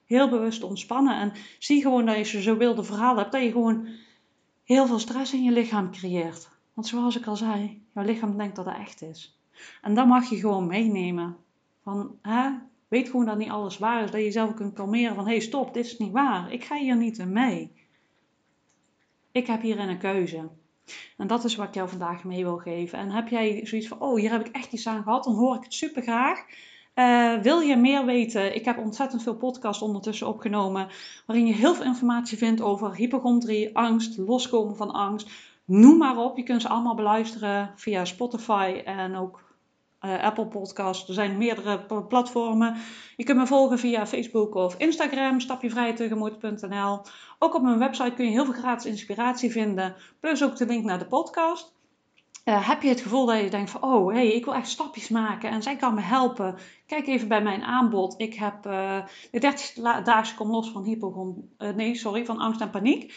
heel 0.05 0.29
bewust 0.29 0.63
ontspannen. 0.63 1.17
En 1.17 1.33
zie 1.59 1.83
gewoon 1.83 2.07
dat 2.07 2.31
je 2.31 2.43
zo 2.43 2.57
wilde 2.57 2.83
verhaal 2.83 3.17
hebt, 3.17 3.33
dat 3.33 3.43
je 3.43 3.51
gewoon 3.51 3.89
heel 4.65 4.87
veel 4.87 4.99
stress 4.99 5.33
in 5.33 5.43
je 5.43 5.51
lichaam 5.51 5.91
creëert. 5.91 6.49
Want 6.75 6.87
zoals 6.87 7.17
ik 7.17 7.27
al 7.27 7.37
zei, 7.37 7.83
jouw 7.95 8.05
lichaam 8.05 8.37
denkt 8.37 8.57
dat 8.57 8.65
het 8.65 8.77
echt 8.77 9.03
is. 9.03 9.39
En 9.83 9.95
dat 9.95 10.07
mag 10.07 10.31
je 10.31 10.37
gewoon 10.37 10.67
meenemen. 10.67 11.37
Van, 11.83 12.19
weet 12.89 13.09
gewoon 13.09 13.27
dat 13.27 13.39
niet 13.39 13.51
alles 13.51 13.79
waar 13.79 14.05
is. 14.05 14.11
Dat 14.11 14.21
je 14.21 14.27
jezelf 14.27 14.55
kunt 14.55 14.75
kalmeren 14.75 15.15
van, 15.15 15.25
hé 15.25 15.31
hey, 15.31 15.41
stop, 15.41 15.75
dit 15.75 15.85
is 15.85 15.99
niet 15.99 16.13
waar. 16.13 16.53
Ik 16.53 16.65
ga 16.65 16.77
hier 16.77 16.97
niet 16.97 17.19
in 17.19 17.33
mee. 17.33 17.73
Ik 19.33 19.47
heb 19.47 19.63
hierin 19.63 19.89
een 19.89 19.99
keuze. 19.99 20.49
En 21.17 21.27
dat 21.27 21.45
is 21.45 21.57
wat 21.57 21.69
ik 21.69 21.75
jou 21.75 21.89
vandaag 21.89 22.25
mee 22.25 22.45
wil 22.45 22.57
geven. 22.57 22.99
En 22.99 23.11
heb 23.11 23.29
jij 23.29 23.67
zoiets 23.67 23.89
van, 23.89 24.01
oh, 24.01 24.19
hier 24.19 24.31
heb 24.31 24.47
ik 24.47 24.55
echt 24.55 24.73
iets 24.73 24.87
aan 24.87 25.03
gehad, 25.03 25.25
dan 25.25 25.35
hoor 25.35 25.57
ik 25.57 25.63
het 25.63 25.75
super 25.75 26.03
graag. 26.03 26.45
Uh, 26.99 27.35
wil 27.43 27.61
je 27.61 27.77
meer 27.77 28.05
weten? 28.05 28.55
Ik 28.55 28.65
heb 28.65 28.79
ontzettend 28.79 29.23
veel 29.23 29.37
podcasts 29.37 29.83
ondertussen 29.83 30.27
opgenomen. 30.27 30.89
Waarin 31.27 31.47
je 31.47 31.53
heel 31.53 31.75
veel 31.75 31.85
informatie 31.85 32.39
vindt 32.39 32.61
over 32.61 32.95
hypochondrie, 32.95 33.77
angst, 33.77 34.19
loskomen 34.19 34.77
van 34.77 34.91
angst. 34.91 35.31
Noem 35.65 35.99
maar 35.99 36.17
op. 36.17 36.37
Je 36.37 36.43
kunt 36.43 36.63
ze 36.63 36.69
allemaal 36.69 36.95
beluisteren 36.95 37.73
via 37.77 38.05
Spotify 38.05 38.83
en 38.85 39.17
ook 39.17 39.43
uh, 40.01 40.23
Apple 40.23 40.47
Podcasts. 40.47 41.09
Er 41.09 41.15
zijn 41.15 41.39
meerdere 41.39 42.05
platformen. 42.09 42.77
Je 43.17 43.25
kunt 43.25 43.39
me 43.39 43.47
volgen 43.47 43.79
via 43.79 44.07
Facebook 44.07 44.55
of 44.55 44.75
Instagram, 44.79 45.41
stapjevrijtegemoed.nl. 45.41 47.01
Ook 47.39 47.55
op 47.55 47.63
mijn 47.63 47.79
website 47.79 48.15
kun 48.15 48.25
je 48.25 48.31
heel 48.31 48.45
veel 48.45 48.55
gratis 48.55 48.91
inspiratie 48.91 49.51
vinden. 49.51 49.95
Plus 50.21 50.45
ook 50.45 50.57
de 50.57 50.67
link 50.67 50.85
naar 50.85 50.99
de 50.99 51.07
podcast. 51.07 51.78
Uh, 52.49 52.69
heb 52.69 52.83
je 52.83 52.89
het 52.89 53.01
gevoel 53.01 53.27
dat 53.27 53.41
je 53.41 53.51
denkt 53.51 53.71
van, 53.71 53.83
oh, 53.83 54.13
hey, 54.13 54.33
ik 54.33 54.45
wil 54.45 54.55
echt 54.55 54.69
stapjes 54.69 55.09
maken 55.09 55.51
en 55.51 55.63
zij 55.63 55.77
kan 55.77 55.95
me 55.95 56.01
helpen. 56.01 56.57
Kijk 56.87 57.07
even 57.07 57.29
bij 57.29 57.43
mijn 57.43 57.63
aanbod. 57.63 58.15
Ik 58.17 58.35
heb 58.35 58.67
uh, 58.67 59.05
de 59.31 59.39
30 59.39 59.73
daagse 60.05 60.35
kom 60.35 60.51
los 60.51 60.71
van 60.71 60.85
hypochon, 60.85 61.51
uh, 61.59 61.71
nee, 61.71 61.95
sorry, 61.95 62.25
van 62.25 62.39
angst 62.39 62.61
en 62.61 62.71
paniek. 62.71 63.15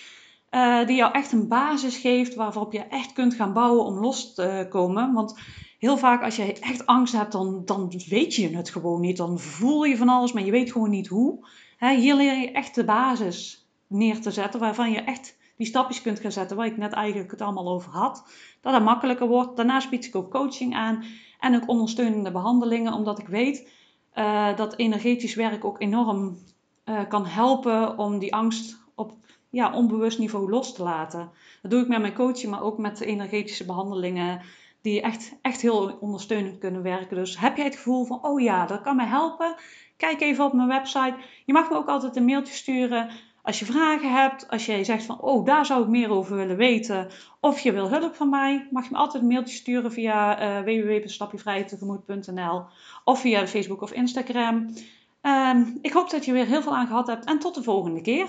die 0.85 0.95
jou 0.95 1.13
echt 1.13 1.31
een 1.31 1.47
basis 1.47 1.97
geeft 1.97 2.35
waarop 2.35 2.73
je 2.73 2.79
echt 2.79 3.13
kunt 3.13 3.33
gaan 3.33 3.53
bouwen 3.53 3.85
om 3.85 3.99
los 3.99 4.33
te 4.33 4.67
komen. 4.69 5.13
Want 5.13 5.39
heel 5.79 5.97
vaak 5.97 6.23
als 6.23 6.35
je 6.35 6.59
echt 6.59 6.85
angst 6.85 7.13
hebt, 7.13 7.31
dan, 7.31 7.61
dan 7.65 8.01
weet 8.07 8.35
je 8.35 8.55
het 8.55 8.69
gewoon 8.69 9.01
niet. 9.01 9.17
Dan 9.17 9.39
voel 9.39 9.83
je 9.83 9.97
van 9.97 10.09
alles, 10.09 10.31
maar 10.31 10.45
je 10.45 10.51
weet 10.51 10.71
gewoon 10.71 10.89
niet 10.89 11.07
hoe. 11.07 11.47
Hier 11.79 12.15
leer 12.15 12.37
je 12.37 12.51
echt 12.51 12.75
de 12.75 12.83
basis 12.83 13.67
neer 13.87 14.21
te 14.21 14.31
zetten 14.31 14.59
waarvan 14.59 14.91
je 14.91 14.99
echt 14.99 15.39
die 15.61 15.69
stapjes 15.69 16.01
kunt 16.01 16.19
gaan 16.19 16.31
zetten 16.31 16.57
waar 16.57 16.65
ik 16.65 16.77
net 16.77 16.93
eigenlijk 16.93 17.31
het 17.31 17.41
allemaal 17.41 17.69
over 17.69 17.91
had. 17.91 18.23
Dat 18.61 18.73
het 18.73 18.83
makkelijker 18.83 19.27
wordt. 19.27 19.55
Daarnaast 19.55 19.89
bied 19.89 20.05
ik 20.05 20.15
ook 20.15 20.31
coaching 20.31 20.75
aan 20.75 21.03
en 21.39 21.55
ook 21.55 21.67
ondersteunende 21.69 22.31
behandelingen, 22.31 22.93
omdat 22.93 23.19
ik 23.19 23.27
weet 23.27 23.69
uh, 24.15 24.55
dat 24.55 24.75
energetisch 24.75 25.35
werk 25.35 25.65
ook 25.65 25.81
enorm 25.81 26.37
uh, 26.85 26.99
kan 27.07 27.25
helpen 27.25 27.97
om 27.97 28.19
die 28.19 28.33
angst 28.33 28.77
op 28.95 29.13
ja, 29.49 29.73
onbewust 29.73 30.19
niveau 30.19 30.49
los 30.49 30.73
te 30.73 30.83
laten. 30.83 31.29
Dat 31.61 31.71
doe 31.71 31.81
ik 31.81 31.87
met 31.87 32.01
mijn 32.01 32.13
coaching, 32.13 32.51
maar 32.51 32.63
ook 32.63 32.77
met 32.77 33.01
energetische 33.01 33.65
behandelingen 33.65 34.41
die 34.81 35.01
echt, 35.01 35.35
echt 35.41 35.61
heel 35.61 35.97
ondersteunend 35.99 36.57
kunnen 36.57 36.81
werken. 36.81 37.17
Dus 37.17 37.39
heb 37.39 37.55
jij 37.55 37.65
het 37.65 37.75
gevoel 37.75 38.05
van, 38.05 38.23
oh 38.25 38.41
ja, 38.41 38.65
dat 38.65 38.81
kan 38.81 38.95
mij 38.95 39.05
helpen? 39.05 39.55
Kijk 39.97 40.21
even 40.21 40.45
op 40.45 40.53
mijn 40.53 40.67
website. 40.67 41.15
Je 41.45 41.53
mag 41.53 41.69
me 41.69 41.75
ook 41.75 41.87
altijd 41.87 42.15
een 42.15 42.25
mailtje 42.25 42.53
sturen 42.53 43.09
als 43.43 43.59
je 43.59 43.65
vragen 43.65 44.13
hebt. 44.13 44.49
Als 44.49 44.65
jij 44.65 44.83
zegt 44.83 45.05
van, 45.05 45.21
oh, 45.21 45.45
daar 45.45 45.65
zou 45.65 45.83
ik 45.83 45.87
meer 45.87 46.09
over 46.09 46.35
willen 46.35 46.57
weten. 46.57 47.07
Of 47.39 47.59
je 47.59 47.71
wil 47.71 47.89
hulp 47.89 48.15
van 48.15 48.29
mij, 48.29 48.67
mag 48.71 48.83
je 48.83 48.89
me 48.91 48.97
altijd 48.97 49.23
een 49.23 49.29
mailtje 49.29 49.55
sturen 49.55 49.91
via 49.91 50.41
uh, 50.41 50.59
www.stapjevrijtegemoed.nl 50.63 52.65
of 53.03 53.19
via 53.19 53.47
Facebook 53.47 53.81
of 53.81 53.91
Instagram. 53.91 54.73
Um, 55.21 55.77
ik 55.81 55.91
hoop 55.91 56.09
dat 56.09 56.25
je 56.25 56.31
weer 56.31 56.45
heel 56.45 56.61
veel 56.61 56.75
aan 56.75 56.87
gehad 56.87 57.07
hebt 57.07 57.25
en 57.25 57.39
tot 57.39 57.55
de 57.55 57.63
volgende 57.63 58.01
keer. 58.01 58.27